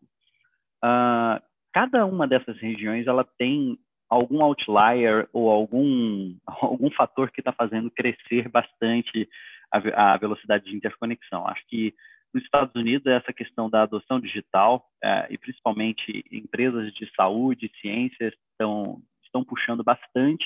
Uh, 0.84 1.42
cada 1.72 2.06
uma 2.06 2.28
dessas 2.28 2.56
regiões 2.58 3.08
ela 3.08 3.24
tem 3.36 3.76
algum 4.08 4.40
outlier 4.40 5.28
ou 5.32 5.50
algum 5.50 6.36
algum 6.46 6.88
fator 6.92 7.32
que 7.32 7.40
está 7.40 7.52
fazendo 7.52 7.90
crescer 7.90 8.48
bastante 8.48 9.28
a, 9.72 10.14
a, 10.14 10.16
velocidade 10.18 10.66
de 10.66 10.76
interconexão. 10.76 11.48
Acho 11.48 11.66
que 11.66 11.92
nos 12.32 12.44
Estados 12.44 12.72
Unidos 12.76 13.08
essa 13.08 13.32
questão 13.32 13.68
da 13.68 13.82
adoção 13.82 14.20
digital 14.20 14.88
uh, 15.04 15.26
e 15.30 15.36
principalmente 15.36 16.24
empresas 16.30 16.94
de 16.94 17.12
saúde, 17.16 17.72
ciências 17.80 18.32
estão 18.52 19.02
estão 19.28 19.44
puxando 19.44 19.84
bastante 19.84 20.44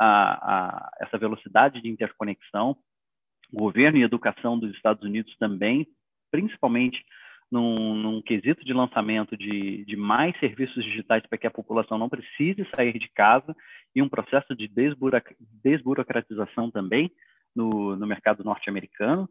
a, 0.00 0.32
a, 0.32 0.90
essa 1.00 1.18
velocidade 1.18 1.82
de 1.82 1.88
interconexão. 1.88 2.76
O 3.52 3.58
governo 3.58 3.98
e 3.98 4.02
a 4.02 4.06
educação 4.06 4.58
dos 4.58 4.74
Estados 4.74 5.02
Unidos 5.02 5.36
também, 5.38 5.86
principalmente 6.30 7.04
num, 7.50 7.94
num 7.94 8.22
quesito 8.22 8.64
de 8.64 8.72
lançamento 8.72 9.36
de, 9.36 9.84
de 9.84 9.96
mais 9.96 10.38
serviços 10.38 10.84
digitais 10.84 11.26
para 11.26 11.36
que 11.36 11.46
a 11.46 11.50
população 11.50 11.98
não 11.98 12.08
precise 12.08 12.66
sair 12.74 12.96
de 12.98 13.08
casa 13.08 13.54
e 13.94 14.00
um 14.00 14.08
processo 14.08 14.54
de 14.54 14.70
desburocratização 15.62 16.70
também 16.70 17.10
no, 17.54 17.96
no 17.96 18.06
mercado 18.06 18.44
norte-americano. 18.44 19.28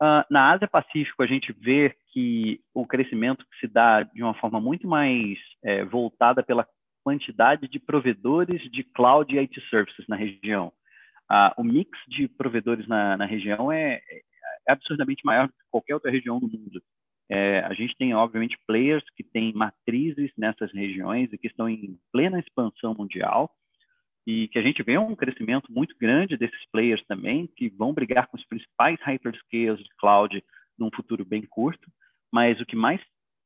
Uh, 0.00 0.20
na 0.30 0.52
Ásia 0.52 0.68
Pacífico, 0.68 1.22
a 1.22 1.26
gente 1.26 1.54
vê 1.58 1.96
que 2.12 2.60
o 2.74 2.86
crescimento 2.86 3.42
se 3.58 3.66
dá 3.66 4.02
de 4.02 4.22
uma 4.22 4.34
forma 4.34 4.60
muito 4.60 4.86
mais 4.86 5.38
é, 5.64 5.86
voltada 5.86 6.42
pela 6.42 6.68
quantidade 7.06 7.68
de 7.68 7.78
provedores 7.78 8.60
de 8.72 8.82
cloud 8.82 9.32
e 9.32 9.38
IT 9.38 9.60
services 9.70 10.04
na 10.08 10.16
região. 10.16 10.72
Ah, 11.30 11.54
o 11.56 11.62
mix 11.62 11.96
de 12.08 12.26
provedores 12.26 12.84
na, 12.88 13.16
na 13.16 13.24
região 13.24 13.70
é, 13.70 14.02
é, 14.10 14.22
absurdamente 14.66 15.24
maior 15.24 15.46
do 15.46 15.52
que 15.52 15.70
qualquer 15.70 15.94
outra 15.94 16.10
região 16.10 16.40
do 16.40 16.48
mundo. 16.48 16.82
É, 17.30 17.60
a 17.60 17.72
gente 17.74 17.96
tem, 17.96 18.12
obviamente, 18.12 18.58
players 18.66 19.04
que 19.16 19.22
têm 19.22 19.52
matrizes 19.52 20.32
nessas 20.36 20.72
regiões 20.72 21.32
e 21.32 21.38
que 21.38 21.46
estão 21.46 21.68
em 21.68 21.96
plena 22.12 22.40
expansão 22.40 22.92
mundial 22.92 23.52
e 24.26 24.48
que 24.48 24.58
a 24.58 24.62
gente 24.62 24.82
vê 24.82 24.98
um 24.98 25.14
crescimento 25.14 25.70
muito 25.70 25.94
grande 26.00 26.36
desses 26.36 26.68
players 26.72 27.04
também, 27.06 27.46
que 27.56 27.68
vão 27.68 27.92
brigar 27.92 28.26
com 28.26 28.36
os 28.36 28.44
principais 28.46 28.98
hyperscalers 29.02 29.78
de 29.78 29.94
cloud 30.00 30.42
num 30.76 30.90
futuro 30.92 31.24
bem 31.24 31.42
curto, 31.42 31.88
mas 32.32 32.60
o 32.60 32.66
que 32.66 32.74
mais 32.74 33.00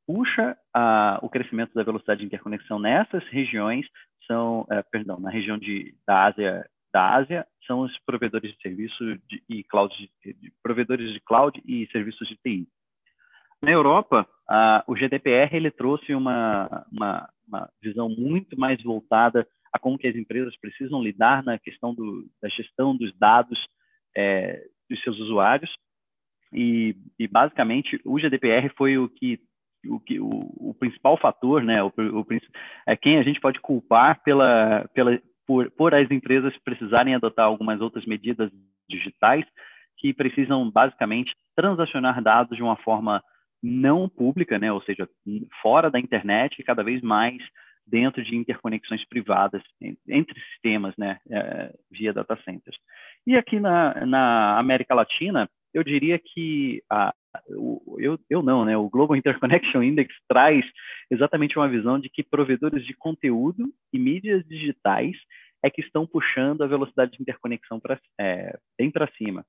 puxa 0.06 0.56
a, 0.74 1.18
o 1.22 1.28
crescimento 1.28 1.72
da 1.74 1.82
velocidade 1.82 2.20
de 2.20 2.26
interconexão 2.26 2.78
nessas 2.78 3.24
regiões 3.28 3.86
são, 4.26 4.66
é, 4.70 4.82
perdão, 4.82 5.18
na 5.18 5.30
região 5.30 5.58
de, 5.58 5.94
da 6.06 6.24
Ásia, 6.26 6.66
da 6.92 7.14
Ásia 7.14 7.46
são 7.66 7.80
os 7.80 7.98
provedores 8.00 8.52
de 8.52 8.60
serviço 8.60 9.16
de, 9.28 9.42
e 9.48 9.64
cloud, 9.64 9.94
de, 9.96 10.32
de, 10.32 10.52
provedores 10.62 11.12
de 11.12 11.20
cloud 11.20 11.60
e 11.66 11.86
serviços 11.92 12.28
de 12.28 12.36
TI. 12.36 12.68
Na 13.62 13.70
Europa, 13.70 14.26
o 14.86 14.94
GDPR 14.94 15.54
ele 15.54 15.70
trouxe 15.70 16.14
uma, 16.14 16.86
uma, 16.90 17.28
uma, 17.46 17.70
visão 17.82 18.08
muito 18.08 18.58
mais 18.58 18.82
voltada 18.82 19.46
a 19.72 19.78
como 19.78 19.98
que 19.98 20.08
as 20.08 20.16
empresas 20.16 20.56
precisam 20.58 21.02
lidar 21.02 21.44
na 21.44 21.58
questão 21.58 21.94
do, 21.94 22.26
da 22.42 22.48
gestão 22.48 22.96
dos 22.96 23.16
dados 23.18 23.58
é, 24.16 24.64
dos 24.88 25.00
seus 25.02 25.18
usuários. 25.18 25.70
E, 26.52 26.96
e, 27.18 27.28
basicamente, 27.28 28.00
o 28.04 28.18
GDPR 28.18 28.72
foi 28.76 28.98
o 28.98 29.08
que 29.08 29.38
o, 29.86 30.00
que, 30.00 30.20
o, 30.20 30.28
o 30.28 30.74
principal 30.78 31.16
fator, 31.16 31.62
né, 31.62 31.82
o, 31.82 31.88
o, 31.88 32.26
é 32.86 32.96
quem 32.96 33.18
a 33.18 33.22
gente 33.22 33.40
pode 33.40 33.60
culpar 33.60 34.22
pela, 34.22 34.88
pela, 34.94 35.18
por, 35.46 35.70
por 35.70 35.94
as 35.94 36.10
empresas 36.10 36.56
precisarem 36.58 37.14
adotar 37.14 37.46
algumas 37.46 37.80
outras 37.80 38.04
medidas 38.06 38.50
digitais 38.88 39.44
que 39.96 40.14
precisam 40.14 40.70
basicamente 40.70 41.34
transacionar 41.54 42.22
dados 42.22 42.56
de 42.56 42.62
uma 42.62 42.76
forma 42.76 43.22
não 43.62 44.08
pública, 44.08 44.58
né, 44.58 44.72
ou 44.72 44.82
seja, 44.82 45.08
fora 45.60 45.90
da 45.90 46.00
internet 46.00 46.58
e 46.58 46.64
cada 46.64 46.82
vez 46.82 47.02
mais 47.02 47.36
dentro 47.86 48.22
de 48.22 48.36
interconexões 48.36 49.04
privadas 49.08 49.62
entre 50.08 50.40
sistemas, 50.52 50.94
né, 50.96 51.18
é, 51.30 51.74
via 51.90 52.12
data 52.12 52.38
centers. 52.44 52.78
E 53.26 53.36
aqui 53.36 53.58
na, 53.60 54.06
na 54.06 54.58
América 54.58 54.94
Latina, 54.94 55.48
eu 55.74 55.82
diria 55.84 56.18
que 56.18 56.82
a, 56.88 57.12
eu, 57.98 58.18
eu 58.28 58.42
não, 58.42 58.64
né? 58.64 58.76
O 58.76 58.88
Global 58.88 59.16
Interconnection 59.16 59.82
Index 59.82 60.14
traz 60.28 60.64
exatamente 61.10 61.56
uma 61.58 61.68
visão 61.68 61.98
de 61.98 62.08
que 62.08 62.22
provedores 62.22 62.84
de 62.84 62.94
conteúdo 62.94 63.72
e 63.92 63.98
mídias 63.98 64.44
digitais 64.46 65.16
é 65.62 65.70
que 65.70 65.80
estão 65.80 66.06
puxando 66.06 66.62
a 66.62 66.66
velocidade 66.66 67.12
de 67.12 67.22
interconexão 67.22 67.78
pra, 67.78 68.00
é, 68.18 68.58
bem 68.78 68.90
para 68.90 69.10
cima. 69.12 69.44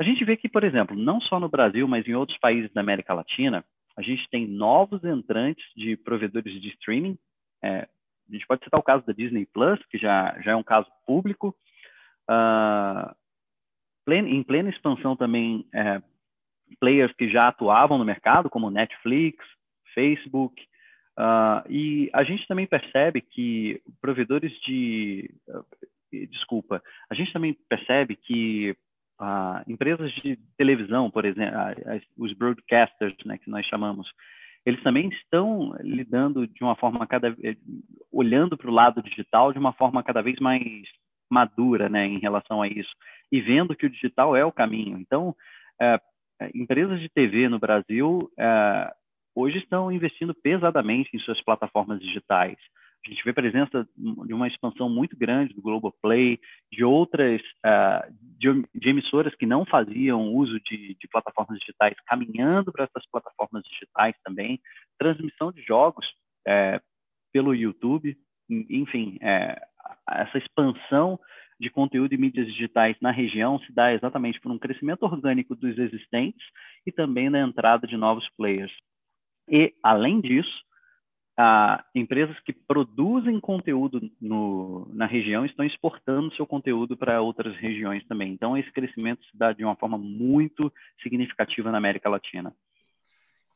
A 0.00 0.04
gente 0.04 0.24
vê 0.24 0.36
que, 0.36 0.48
por 0.48 0.62
exemplo, 0.62 0.96
não 0.96 1.20
só 1.20 1.40
no 1.40 1.48
Brasil, 1.48 1.88
mas 1.88 2.06
em 2.06 2.14
outros 2.14 2.38
países 2.38 2.72
da 2.72 2.80
América 2.80 3.14
Latina, 3.14 3.64
a 3.96 4.02
gente 4.02 4.28
tem 4.30 4.46
novos 4.46 5.02
entrantes 5.02 5.64
de 5.74 5.96
provedores 5.96 6.60
de 6.60 6.68
streaming. 6.68 7.18
É, 7.62 7.88
a 8.28 8.32
gente 8.32 8.46
pode 8.46 8.62
citar 8.62 8.78
o 8.78 8.82
caso 8.82 9.04
da 9.04 9.12
Disney 9.12 9.46
Plus, 9.46 9.84
que 9.86 9.98
já, 9.98 10.38
já 10.40 10.52
é 10.52 10.56
um 10.56 10.62
caso 10.62 10.88
público. 11.04 11.56
Uh, 12.30 13.16
em 14.10 14.42
plena 14.42 14.70
expansão 14.70 15.16
também 15.16 15.66
é, 15.74 16.00
players 16.80 17.12
que 17.14 17.28
já 17.28 17.48
atuavam 17.48 17.98
no 17.98 18.04
mercado, 18.04 18.50
como 18.50 18.70
Netflix, 18.70 19.44
Facebook, 19.94 20.62
uh, 21.18 21.62
e 21.68 22.10
a 22.12 22.22
gente 22.22 22.46
também 22.46 22.66
percebe 22.66 23.20
que 23.20 23.80
provedores 24.00 24.52
de, 24.60 25.30
uh, 25.48 25.64
desculpa, 26.30 26.82
a 27.10 27.14
gente 27.14 27.32
também 27.32 27.56
percebe 27.68 28.16
que 28.16 28.76
uh, 29.20 29.70
empresas 29.70 30.12
de 30.12 30.38
televisão, 30.56 31.10
por 31.10 31.24
exemplo, 31.24 31.58
os 32.16 32.32
broadcasters, 32.32 33.16
né, 33.24 33.38
que 33.38 33.50
nós 33.50 33.66
chamamos, 33.66 34.08
eles 34.64 34.82
também 34.82 35.08
estão 35.08 35.74
lidando 35.80 36.46
de 36.46 36.62
uma 36.62 36.76
forma 36.76 37.06
cada 37.06 37.34
olhando 38.12 38.56
para 38.56 38.70
o 38.70 38.74
lado 38.74 39.02
digital 39.02 39.52
de 39.52 39.58
uma 39.58 39.72
forma 39.72 40.02
cada 40.02 40.20
vez 40.20 40.38
mais 40.40 40.62
madura, 41.30 41.88
né, 41.88 42.06
em 42.06 42.18
relação 42.18 42.60
a 42.60 42.68
isso 42.68 42.90
e 43.30 43.40
vendo 43.40 43.76
que 43.76 43.86
o 43.86 43.90
digital 43.90 44.36
é 44.36 44.44
o 44.44 44.52
caminho. 44.52 44.98
Então, 44.98 45.34
é, 45.80 46.00
empresas 46.54 47.00
de 47.00 47.08
TV 47.08 47.48
no 47.48 47.58
Brasil, 47.58 48.30
é, 48.38 48.92
hoje 49.34 49.58
estão 49.58 49.90
investindo 49.92 50.34
pesadamente 50.34 51.10
em 51.14 51.18
suas 51.20 51.40
plataformas 51.42 52.00
digitais. 52.00 52.58
A 53.06 53.10
gente 53.10 53.24
vê 53.24 53.32
presença 53.32 53.88
de 53.96 54.34
uma 54.34 54.48
expansão 54.48 54.88
muito 54.88 55.16
grande 55.16 55.54
do 55.54 55.62
Globoplay, 55.62 56.38
de 56.70 56.84
outras, 56.84 57.40
uh, 57.64 58.12
de, 58.20 58.48
de, 58.74 58.88
emissoras 58.88 59.34
que 59.36 59.46
não 59.46 59.64
faziam 59.64 60.34
uso 60.34 60.60
de, 60.60 60.96
de 61.00 61.08
plataformas 61.08 61.58
digitais, 61.60 61.94
caminhando 62.06 62.72
para 62.72 62.84
essas 62.84 63.08
plataformas 63.10 63.62
digitais 63.64 64.14
também, 64.24 64.60
transmissão 64.98 65.52
de 65.52 65.62
jogos 65.62 66.06
é, 66.46 66.80
pelo 67.32 67.54
YouTube, 67.54 68.16
enfim, 68.50 69.16
é, 69.22 69.60
essa 70.10 70.38
expansão 70.38 71.18
de 71.58 71.70
conteúdo 71.70 72.12
e 72.12 72.18
mídias 72.18 72.46
digitais 72.46 72.96
na 73.00 73.10
região 73.10 73.58
se 73.60 73.72
dá 73.72 73.92
exatamente 73.92 74.40
por 74.40 74.52
um 74.52 74.58
crescimento 74.58 75.02
orgânico 75.04 75.54
dos 75.56 75.76
existentes 75.78 76.46
e 76.86 76.92
também 76.92 77.28
na 77.28 77.40
entrada 77.40 77.86
de 77.86 77.96
novos 77.96 78.28
players. 78.36 78.72
E, 79.48 79.74
além 79.82 80.20
disso, 80.20 80.62
ah, 81.40 81.84
empresas 81.94 82.38
que 82.40 82.52
produzem 82.52 83.38
conteúdo 83.38 84.10
no, 84.20 84.90
na 84.92 85.06
região 85.06 85.44
estão 85.44 85.64
exportando 85.64 86.34
seu 86.34 86.44
conteúdo 86.44 86.96
para 86.96 87.22
outras 87.22 87.56
regiões 87.56 88.04
também. 88.06 88.32
Então, 88.32 88.56
esse 88.56 88.70
crescimento 88.72 89.24
se 89.24 89.36
dá 89.36 89.52
de 89.52 89.64
uma 89.64 89.76
forma 89.76 89.96
muito 89.96 90.72
significativa 91.00 91.70
na 91.70 91.78
América 91.78 92.08
Latina. 92.08 92.52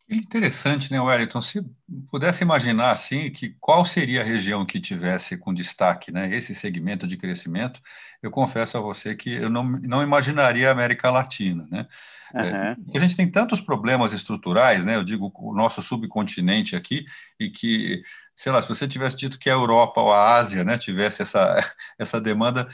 Interessante, 0.08 0.92
né, 0.92 1.00
Wellington? 1.00 1.40
Se 1.40 1.64
pudesse 2.10 2.42
imaginar 2.42 2.90
assim, 2.90 3.30
que 3.30 3.56
qual 3.60 3.84
seria 3.84 4.20
a 4.20 4.24
região 4.24 4.66
que 4.66 4.80
tivesse 4.80 5.38
com 5.38 5.54
destaque, 5.54 6.12
né, 6.12 6.34
esse 6.34 6.54
segmento 6.54 7.06
de 7.06 7.16
crescimento, 7.16 7.80
eu 8.22 8.30
confesso 8.30 8.76
a 8.76 8.80
você 8.80 9.14
que 9.14 9.32
eu 9.32 9.48
não, 9.48 9.64
não 9.64 10.02
imaginaria 10.02 10.68
a 10.68 10.72
América 10.72 11.10
Latina, 11.10 11.66
né? 11.70 11.86
Uhum. 12.34 12.40
É, 12.40 12.76
a 12.94 12.98
gente 12.98 13.16
tem 13.16 13.30
tantos 13.30 13.60
problemas 13.60 14.12
estruturais, 14.12 14.84
né? 14.84 14.96
Eu 14.96 15.04
digo 15.04 15.30
o 15.34 15.54
nosso 15.54 15.82
subcontinente 15.82 16.74
aqui 16.74 17.04
e 17.38 17.50
que 17.50 18.02
sei 18.34 18.50
lá, 18.50 18.60
se 18.62 18.68
você 18.68 18.88
tivesse 18.88 19.16
dito 19.16 19.38
que 19.38 19.50
a 19.50 19.52
Europa 19.52 20.00
ou 20.00 20.12
a 20.12 20.34
Ásia, 20.34 20.64
né, 20.64 20.78
tivesse 20.78 21.22
essa 21.22 21.56
essa 21.98 22.20
demanda 22.20 22.68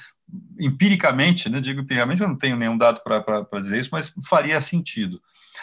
empiricamente, 0.58 1.48
né, 1.48 1.60
digo 1.60 1.80
empiricamente, 1.80 2.22
eu 2.22 2.28
não 2.28 2.36
tenho 2.36 2.56
nenhum 2.56 2.76
dado 2.76 3.00
para 3.02 3.60
dizer 3.60 3.80
isso, 3.80 3.90
mas 3.92 4.12
faria 4.28 4.60
sentido. 4.60 5.20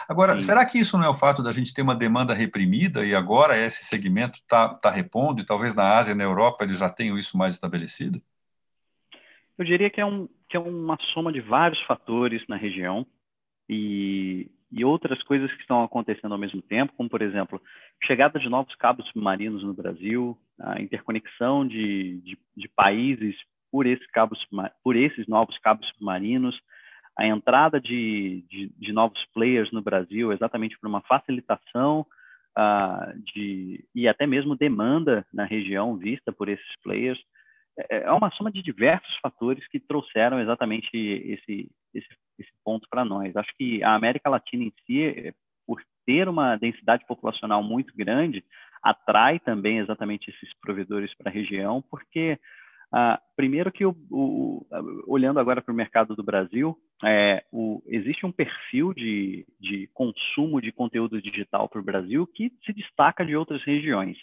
Agora, 0.08 0.36
Sim. 0.36 0.42
será 0.42 0.66
que 0.66 0.78
isso 0.78 0.98
não 0.98 1.06
é 1.06 1.10
o 1.10 1.14
fato 1.14 1.44
da 1.44 1.52
gente 1.52 1.74
ter 1.74 1.82
uma 1.82 1.96
demanda 1.96 2.34
reprimida 2.34 3.06
e 3.06 3.16
agora 3.16 3.58
esse 3.58 3.86
segmento 3.86 4.40
está 4.40 4.70
tá 4.70 4.90
repondo 4.90 5.42
e 5.42 5.46
talvez 5.46 5.76
na 5.76 5.98
Ásia 5.98 6.12
e 6.12 6.16
na 6.16 6.24
Europa 6.24 6.64
eles 6.64 6.78
já 6.78 6.90
tenham 6.90 7.18
isso 7.18 7.38
mais 7.38 7.54
estabelecido? 7.54 8.22
Eu 9.58 9.66
diria 9.66 9.90
que 9.90 10.02
é, 10.02 10.06
um, 10.06 10.28
que 10.50 10.58
é 10.58 10.60
uma 10.60 10.98
soma 11.14 11.32
de 11.32 11.40
vários 11.40 11.82
fatores 11.84 12.44
na 12.48 12.58
região 12.58 13.06
e, 13.70 14.52
e 14.72 14.84
outras 14.84 15.22
coisas 15.24 15.52
que 15.54 15.62
estão 15.62 15.84
acontecendo 15.84 16.34
ao 16.34 16.38
mesmo 16.38 16.62
tempo, 16.62 16.94
como, 16.98 17.10
por 17.10 17.22
exemplo, 17.22 17.62
chegada 18.04 18.38
de 18.40 18.50
novos 18.50 18.76
cabos 18.76 19.08
submarinos 19.08 19.64
no 19.64 19.74
Brasil, 19.74 20.38
a 20.60 20.82
interconexão 20.82 21.66
de, 21.68 22.20
de, 22.22 22.38
de 22.56 22.68
países 22.70 23.36
por, 23.72 23.86
esse 23.86 24.06
cabos, 24.12 24.40
por 24.84 24.96
esses 24.96 25.28
novos 25.28 25.58
cabos 25.60 25.88
submarinos, 25.90 26.60
a 27.18 27.26
entrada 27.26 27.80
de, 27.80 28.44
de, 28.50 28.72
de, 28.78 28.92
novos 28.92 29.24
players 29.34 29.72
no 29.72 29.82
Brasil, 29.82 30.34
exatamente 30.34 30.78
por 30.78 30.88
uma 30.88 31.02
facilitação 31.02 32.06
uh, 32.58 33.20
de, 33.34 33.86
e 33.96 34.08
até 34.08 34.28
mesmo 34.28 34.56
demanda 34.56 35.26
na 35.34 35.46
região 35.46 35.96
vista 35.96 36.32
por 36.32 36.50
esses 36.50 36.76
players. 36.84 37.20
É, 37.90 38.04
é 38.04 38.12
uma 38.12 38.32
soma 38.32 38.52
de 38.52 38.62
diversos 38.62 39.16
fatores 39.22 39.66
que 39.68 39.80
trouxeram 39.80 40.40
exatamente 40.42 40.90
esse, 40.94 41.72
esse, 41.94 42.10
esse 42.38 42.52
ponto 42.64 42.88
para 42.90 43.06
nós. 43.06 43.36
Acho 43.36 43.52
que 43.58 43.82
a 43.84 43.96
América 43.96 44.30
Latina 44.30 44.64
em 44.64 44.74
si, 44.86 45.34
por 45.66 45.82
ter 46.06 46.28
uma 46.28 46.58
densidade 46.58 47.06
populacional 47.08 47.64
muito 47.64 47.96
grande, 47.96 48.44
atrai 48.84 49.40
também 49.40 49.80
exatamente 49.80 50.30
esses 50.30 50.54
provedores 50.60 51.14
para 51.16 51.32
a 51.32 51.34
região, 51.34 51.82
porque 51.90 52.38
ah, 52.98 53.20
primeiro 53.36 53.74
que, 53.74 53.86
o, 53.86 53.94
o, 54.10 54.66
olhando 55.06 55.38
agora 55.38 55.62
para 55.62 55.74
o 55.74 55.76
mercado 55.76 56.16
do 56.16 56.24
Brasil, 56.24 56.78
é, 57.04 57.44
o, 57.52 57.84
existe 57.88 58.26
um 58.26 58.32
perfil 58.32 58.94
de, 58.94 59.46
de 59.60 59.90
consumo 59.94 60.62
de 60.62 60.72
conteúdo 60.72 61.22
digital 61.22 61.68
para 61.68 61.82
o 61.82 61.84
Brasil 61.84 62.26
que 62.26 62.54
se 62.66 62.72
destaca 62.72 63.26
de 63.26 63.36
outras 63.36 63.62
regiões. 63.64 64.18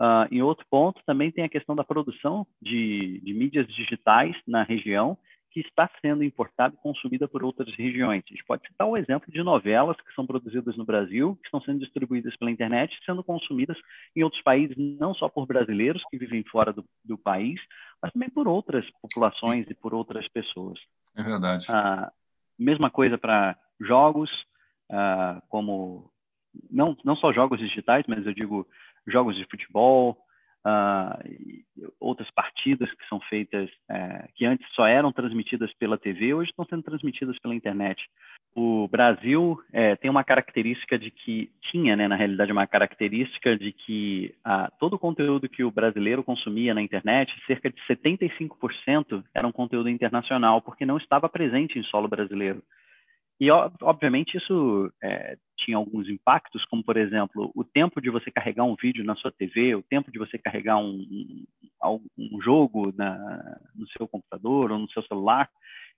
Uh, 0.00 0.24
em 0.30 0.40
outro 0.40 0.64
ponto, 0.70 1.02
também 1.04 1.30
tem 1.30 1.44
a 1.44 1.48
questão 1.48 1.76
da 1.76 1.84
produção 1.84 2.46
de, 2.62 3.20
de 3.20 3.34
mídias 3.34 3.66
digitais 3.66 4.34
na 4.46 4.62
região, 4.62 5.18
que 5.50 5.60
está 5.60 5.90
sendo 6.00 6.22
importada 6.22 6.74
e 6.74 6.82
consumida 6.82 7.28
por 7.28 7.42
outras 7.42 7.74
regiões. 7.74 8.22
A 8.24 8.28
gente 8.28 8.44
pode 8.44 8.66
citar 8.66 8.86
o 8.86 8.96
exemplo 8.96 9.30
de 9.32 9.42
novelas 9.42 9.96
que 9.96 10.14
são 10.14 10.26
produzidas 10.26 10.76
no 10.76 10.84
Brasil, 10.84 11.36
que 11.36 11.46
estão 11.48 11.60
sendo 11.60 11.80
distribuídas 11.80 12.36
pela 12.36 12.50
internet, 12.50 12.96
sendo 13.04 13.22
consumidas 13.22 13.76
em 14.14 14.22
outros 14.22 14.42
países, 14.42 14.76
não 14.76 15.12
só 15.12 15.28
por 15.28 15.46
brasileiros 15.46 16.02
que 16.08 16.18
vivem 16.18 16.44
fora 16.44 16.72
do, 16.72 16.84
do 17.04 17.18
país, 17.18 17.60
mas 18.02 18.12
também 18.12 18.30
por 18.30 18.48
outras 18.48 18.88
populações 19.02 19.68
e 19.68 19.74
por 19.74 19.94
outras 19.94 20.26
pessoas. 20.28 20.78
É 21.16 21.22
verdade. 21.22 21.66
Ah, 21.68 22.10
mesma 22.58 22.90
coisa 22.90 23.18
para 23.18 23.56
jogos, 23.80 24.30
ah, 24.90 25.42
como 25.48 26.10
não, 26.70 26.96
não 27.04 27.16
só 27.16 27.32
jogos 27.32 27.58
digitais, 27.58 28.04
mas 28.08 28.26
eu 28.26 28.34
digo 28.34 28.66
jogos 29.06 29.36
de 29.36 29.44
futebol, 29.46 30.18
uh, 30.66 31.90
outras 31.98 32.30
partidas 32.30 32.90
que 32.92 33.08
são 33.08 33.20
feitas, 33.20 33.68
uh, 33.90 34.28
que 34.34 34.44
antes 34.44 34.66
só 34.74 34.86
eram 34.86 35.12
transmitidas 35.12 35.72
pela 35.74 35.98
TV, 35.98 36.34
hoje 36.34 36.50
estão 36.50 36.64
sendo 36.64 36.82
transmitidas 36.82 37.38
pela 37.38 37.54
internet. 37.54 38.02
O 38.54 38.88
Brasil 38.88 39.60
é, 39.72 39.94
tem 39.94 40.10
uma 40.10 40.24
característica 40.24 40.98
de 40.98 41.10
que, 41.10 41.50
tinha, 41.70 41.94
né, 41.94 42.08
na 42.08 42.16
realidade, 42.16 42.50
uma 42.50 42.66
característica 42.66 43.56
de 43.56 43.70
que 43.70 44.34
uh, 44.44 44.70
todo 44.80 44.94
o 44.94 44.98
conteúdo 44.98 45.48
que 45.48 45.62
o 45.62 45.70
brasileiro 45.70 46.24
consumia 46.24 46.74
na 46.74 46.82
internet, 46.82 47.32
cerca 47.46 47.70
de 47.70 47.80
75% 47.88 49.22
era 49.32 49.46
um 49.46 49.52
conteúdo 49.52 49.88
internacional, 49.88 50.60
porque 50.60 50.84
não 50.84 50.96
estava 50.96 51.28
presente 51.28 51.78
em 51.78 51.84
solo 51.84 52.08
brasileiro. 52.08 52.60
E, 53.40 53.50
obviamente, 53.50 54.36
isso 54.36 54.92
é, 55.02 55.38
tinha 55.56 55.78
alguns 55.78 56.06
impactos, 56.10 56.62
como, 56.66 56.84
por 56.84 56.98
exemplo, 56.98 57.50
o 57.54 57.64
tempo 57.64 57.98
de 57.98 58.10
você 58.10 58.30
carregar 58.30 58.64
um 58.64 58.76
vídeo 58.76 59.02
na 59.02 59.16
sua 59.16 59.32
TV, 59.32 59.74
o 59.74 59.82
tempo 59.82 60.12
de 60.12 60.18
você 60.18 60.36
carregar 60.36 60.76
um, 60.76 61.06
um, 61.82 62.00
um 62.18 62.42
jogo 62.42 62.92
na, 62.94 63.58
no 63.74 63.88
seu 63.96 64.06
computador 64.06 64.70
ou 64.70 64.78
no 64.78 64.90
seu 64.90 65.02
celular, 65.04 65.48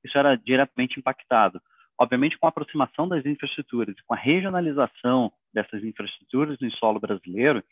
isso 0.04 0.16
era 0.16 0.36
diretamente 0.36 1.00
impactado. 1.00 1.60
Obviamente, 1.98 2.38
com 2.38 2.46
a 2.46 2.48
aproximação 2.48 3.08
das 3.08 3.26
infraestruturas, 3.26 3.96
com 4.06 4.14
a 4.14 4.18
regionalização 4.18 5.32
dessas 5.52 5.82
infraestruturas 5.82 6.58
no 6.60 6.70
solo 6.72 7.00
brasileiro, 7.00 7.62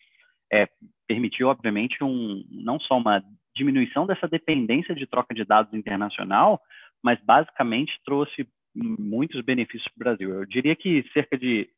é, 0.53 0.69
permitiu, 1.07 1.47
obviamente, 1.47 2.03
um, 2.03 2.45
não 2.51 2.81
só 2.81 2.99
uma 2.99 3.23
diminuição 3.55 4.05
dessa 4.05 4.27
dependência 4.27 4.97
de 4.97 5.07
troca 5.07 5.33
de 5.33 5.45
dados 5.45 5.73
internacional, 5.73 6.61
mas 7.03 7.21
basicamente 7.25 7.93
trouxe 8.05 8.49
muitos 8.75 9.43
benefícios 9.43 9.89
para 9.93 9.95
o 9.95 10.17
Brasil. 10.17 10.35
Eu 10.35 10.47
diria 10.47 10.77
que 10.77 11.05
cerca 11.13 11.37
de 11.39 11.69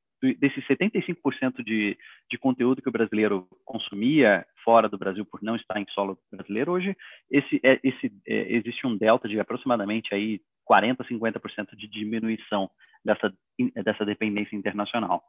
desses 0.41 0.65
75% 0.69 1.65
de, 1.65 1.99
de 2.31 2.39
conteúdo 2.39 2.81
que 2.81 2.89
o 2.89 2.93
brasileiro 2.93 3.49
consumia 3.65 4.47
fora 4.65 4.89
do 4.89 4.97
Brasil 4.97 5.27
por 5.27 5.43
não 5.43 5.57
estar 5.57 5.81
em 5.81 5.87
solo 5.89 6.17
brasileiro, 6.31 6.71
hoje 6.71 6.97
esse, 7.29 7.61
é, 7.65 7.81
esse, 7.83 8.13
é, 8.29 8.55
existe 8.55 8.87
um 8.87 8.97
delta 8.97 9.29
de 9.29 9.41
aproximadamente 9.41 10.15
aí 10.15 10.41
40, 10.65 11.03
50% 11.05 11.77
de 11.77 11.89
diminuição 11.89 12.71
dessa, 13.05 13.33
dessa 13.85 14.05
dependência 14.05 14.55
internacional. 14.55 15.25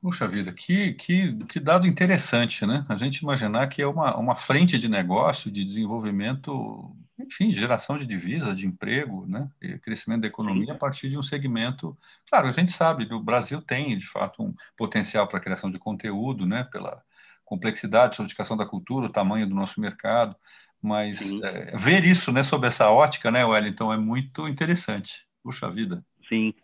Puxa 0.00 0.26
vida, 0.26 0.52
que, 0.52 0.94
que, 0.94 1.44
que 1.44 1.60
dado 1.60 1.86
interessante, 1.86 2.64
né? 2.64 2.86
A 2.88 2.96
gente 2.96 3.18
imaginar 3.18 3.66
que 3.66 3.82
é 3.82 3.86
uma, 3.86 4.16
uma 4.16 4.34
frente 4.34 4.78
de 4.78 4.88
negócio, 4.88 5.50
de 5.50 5.62
desenvolvimento 5.62 6.96
enfim, 7.24 7.52
geração 7.52 7.96
de 7.96 8.06
divisa, 8.06 8.54
de 8.54 8.66
emprego, 8.66 9.26
né, 9.26 9.48
e 9.60 9.78
crescimento 9.78 10.22
da 10.22 10.28
economia 10.28 10.72
a 10.72 10.76
partir 10.76 11.08
de 11.08 11.18
um 11.18 11.22
segmento. 11.22 11.96
Claro, 12.28 12.48
a 12.48 12.52
gente 12.52 12.72
sabe, 12.72 13.12
o 13.12 13.20
Brasil 13.20 13.60
tem, 13.62 13.96
de 13.96 14.06
fato, 14.06 14.42
um 14.42 14.54
potencial 14.76 15.26
para 15.26 15.38
a 15.38 15.42
criação 15.42 15.70
de 15.70 15.78
conteúdo, 15.78 16.46
né, 16.46 16.64
pela 16.64 17.02
complexidade, 17.44 18.16
sofisticação 18.16 18.56
da 18.56 18.66
cultura, 18.66 19.06
o 19.06 19.12
tamanho 19.12 19.46
do 19.46 19.54
nosso 19.54 19.80
mercado, 19.80 20.36
mas 20.82 21.20
é, 21.42 21.76
ver 21.76 22.04
isso, 22.04 22.32
né, 22.32 22.42
sob 22.42 22.66
essa 22.66 22.90
ótica, 22.90 23.30
né, 23.30 23.44
Wellington, 23.44 23.92
é 23.92 23.98
muito 23.98 24.48
interessante. 24.48 25.26
Puxa 25.42 25.70
vida. 25.70 26.04
Sim. 26.28 26.54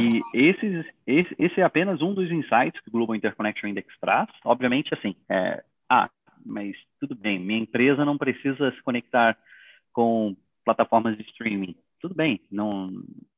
E 0.00 0.22
esses, 0.34 0.90
esse, 1.06 1.34
esse 1.38 1.60
é 1.60 1.64
apenas 1.64 2.00
um 2.00 2.14
dos 2.14 2.30
insights 2.30 2.80
que 2.80 2.88
o 2.88 2.92
Global 2.92 3.14
Interconnection 3.14 3.68
Index 3.68 3.92
traz. 4.00 4.28
Obviamente, 4.44 4.94
assim, 4.94 5.14
é, 5.28 5.62
ah, 5.88 6.08
mas 6.44 6.76
tudo 7.00 7.14
bem, 7.14 7.38
minha 7.38 7.60
empresa 7.60 8.04
não 8.04 8.18
precisa 8.18 8.70
se 8.72 8.82
conectar 8.82 9.36
com 9.92 10.36
plataformas 10.64 11.16
de 11.16 11.24
streaming. 11.24 11.74
Tudo 12.00 12.14
bem, 12.14 12.40
não, 12.50 12.90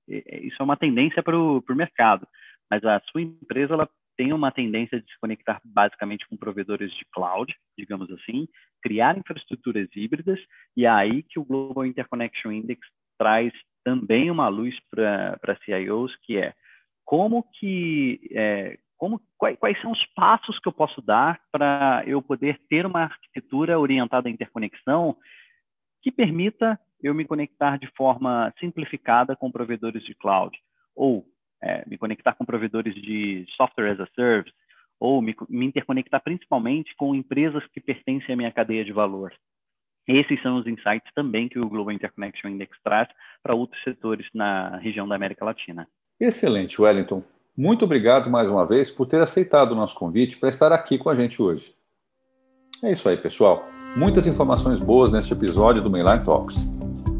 isso 0.08 0.56
é 0.60 0.62
uma 0.62 0.76
tendência 0.76 1.22
para 1.22 1.38
o 1.38 1.62
mercado, 1.70 2.26
mas 2.70 2.84
a 2.84 3.00
sua 3.10 3.22
empresa 3.22 3.74
ela 3.74 3.88
tem 4.16 4.32
uma 4.34 4.52
tendência 4.52 5.00
de 5.00 5.10
se 5.10 5.18
conectar 5.18 5.60
basicamente 5.64 6.28
com 6.28 6.36
provedores 6.36 6.92
de 6.92 7.06
cloud, 7.12 7.54
digamos 7.78 8.10
assim, 8.10 8.46
criar 8.82 9.16
infraestruturas 9.16 9.88
híbridas, 9.96 10.38
e 10.76 10.84
é 10.84 10.90
aí 10.90 11.22
que 11.22 11.38
o 11.38 11.44
Global 11.44 11.86
Interconnection 11.86 12.52
Index 12.52 12.80
traz 13.18 13.52
também 13.82 14.30
uma 14.30 14.48
luz 14.48 14.76
para 14.90 15.58
CIOs, 15.64 16.14
que 16.22 16.36
é 16.36 16.52
como 17.04 17.42
que 17.58 18.20
é, 18.32 18.78
como, 19.00 19.18
quais, 19.38 19.58
quais, 19.58 19.80
são 19.80 19.90
os 19.90 20.04
passos 20.14 20.58
que 20.58 20.68
eu 20.68 20.72
posso 20.72 21.00
dar 21.00 21.40
para 21.50 22.04
eu 22.06 22.20
poder 22.20 22.60
ter 22.68 22.84
uma 22.84 23.04
arquitetura 23.04 23.78
orientada 23.80 24.28
à 24.28 24.30
interconexão 24.30 25.16
que 26.02 26.12
permita 26.12 26.78
eu 27.02 27.14
me 27.14 27.24
conectar 27.24 27.78
de 27.78 27.86
forma 27.96 28.52
simplificada 28.60 29.34
com 29.34 29.50
provedores 29.50 30.04
de 30.04 30.14
cloud, 30.14 30.54
ou 30.94 31.24
é, 31.62 31.82
me 31.88 31.96
conectar 31.96 32.34
com 32.34 32.44
provedores 32.44 32.94
de 32.94 33.46
software 33.56 33.92
as 33.92 34.00
a 34.00 34.06
service, 34.14 34.54
ou 35.00 35.22
me, 35.22 35.34
me 35.48 35.64
interconectar 35.64 36.22
principalmente 36.22 36.94
com 36.94 37.14
empresas 37.14 37.66
que 37.68 37.80
pertencem 37.80 38.34
à 38.34 38.36
minha 38.36 38.52
cadeia 38.52 38.84
de 38.84 38.92
valor. 38.92 39.32
Esses 40.06 40.42
são 40.42 40.58
os 40.58 40.66
insights 40.66 41.10
também 41.14 41.48
que 41.48 41.58
o 41.58 41.70
Global 41.70 41.94
Interconnection 41.94 42.50
Index 42.50 42.76
traz 42.84 43.08
para 43.42 43.54
outros 43.54 43.82
setores 43.82 44.28
na 44.34 44.76
região 44.76 45.08
da 45.08 45.14
América 45.14 45.42
Latina. 45.42 45.88
Excelente, 46.20 46.82
Wellington. 46.82 47.24
Muito 47.56 47.84
obrigado 47.84 48.30
mais 48.30 48.48
uma 48.48 48.64
vez 48.64 48.90
por 48.90 49.06
ter 49.06 49.20
aceitado 49.20 49.72
o 49.72 49.74
nosso 49.74 49.94
convite 49.94 50.38
para 50.38 50.48
estar 50.48 50.72
aqui 50.72 50.96
com 50.96 51.10
a 51.10 51.14
gente 51.14 51.42
hoje. 51.42 51.74
É 52.82 52.92
isso 52.92 53.08
aí, 53.08 53.16
pessoal. 53.16 53.64
Muitas 53.96 54.26
informações 54.26 54.78
boas 54.78 55.10
neste 55.10 55.32
episódio 55.32 55.82
do 55.82 55.90
Mainline 55.90 56.24
Talks. 56.24 56.56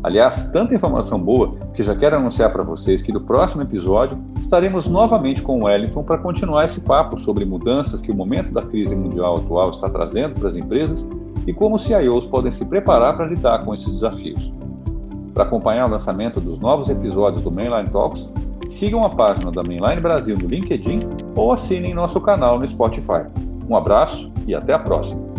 Aliás, 0.02 0.44
tanta 0.50 0.74
informação 0.74 1.20
boa 1.20 1.56
que 1.74 1.82
já 1.82 1.94
quero 1.94 2.16
anunciar 2.16 2.50
para 2.52 2.62
vocês 2.62 3.02
que 3.02 3.12
no 3.12 3.20
próximo 3.20 3.62
episódio 3.62 4.18
estaremos 4.40 4.86
novamente 4.86 5.42
com 5.42 5.60
o 5.60 5.64
Wellington 5.64 6.02
para 6.04 6.16
continuar 6.16 6.64
esse 6.64 6.80
papo 6.80 7.18
sobre 7.18 7.44
mudanças 7.44 8.00
que 8.00 8.10
o 8.10 8.16
momento 8.16 8.50
da 8.50 8.62
crise 8.62 8.96
mundial 8.96 9.36
atual 9.36 9.70
está 9.70 9.90
trazendo 9.90 10.40
para 10.40 10.48
as 10.48 10.56
empresas 10.56 11.06
e 11.46 11.52
como 11.52 11.76
os 11.76 11.82
CIOs 11.82 12.24
podem 12.24 12.50
se 12.50 12.64
preparar 12.64 13.14
para 13.14 13.26
lidar 13.26 13.62
com 13.64 13.74
esses 13.74 13.92
desafios. 13.92 14.50
Para 15.34 15.44
acompanhar 15.44 15.86
o 15.86 15.90
lançamento 15.90 16.40
dos 16.40 16.58
novos 16.58 16.88
episódios 16.88 17.42
do 17.42 17.50
Mainline 17.50 17.90
Talks, 17.90 18.26
sigam 18.70 19.04
a 19.04 19.10
página 19.10 19.50
da 19.50 19.62
Mainline 19.62 20.00
Brasil 20.00 20.38
no 20.38 20.48
LinkedIn 20.48 21.00
ou 21.34 21.52
assinem 21.52 21.92
nosso 21.92 22.20
canal 22.20 22.58
no 22.58 22.66
Spotify. 22.66 23.26
Um 23.68 23.76
abraço 23.76 24.32
e 24.46 24.54
até 24.54 24.72
a 24.72 24.78
próxima! 24.78 25.29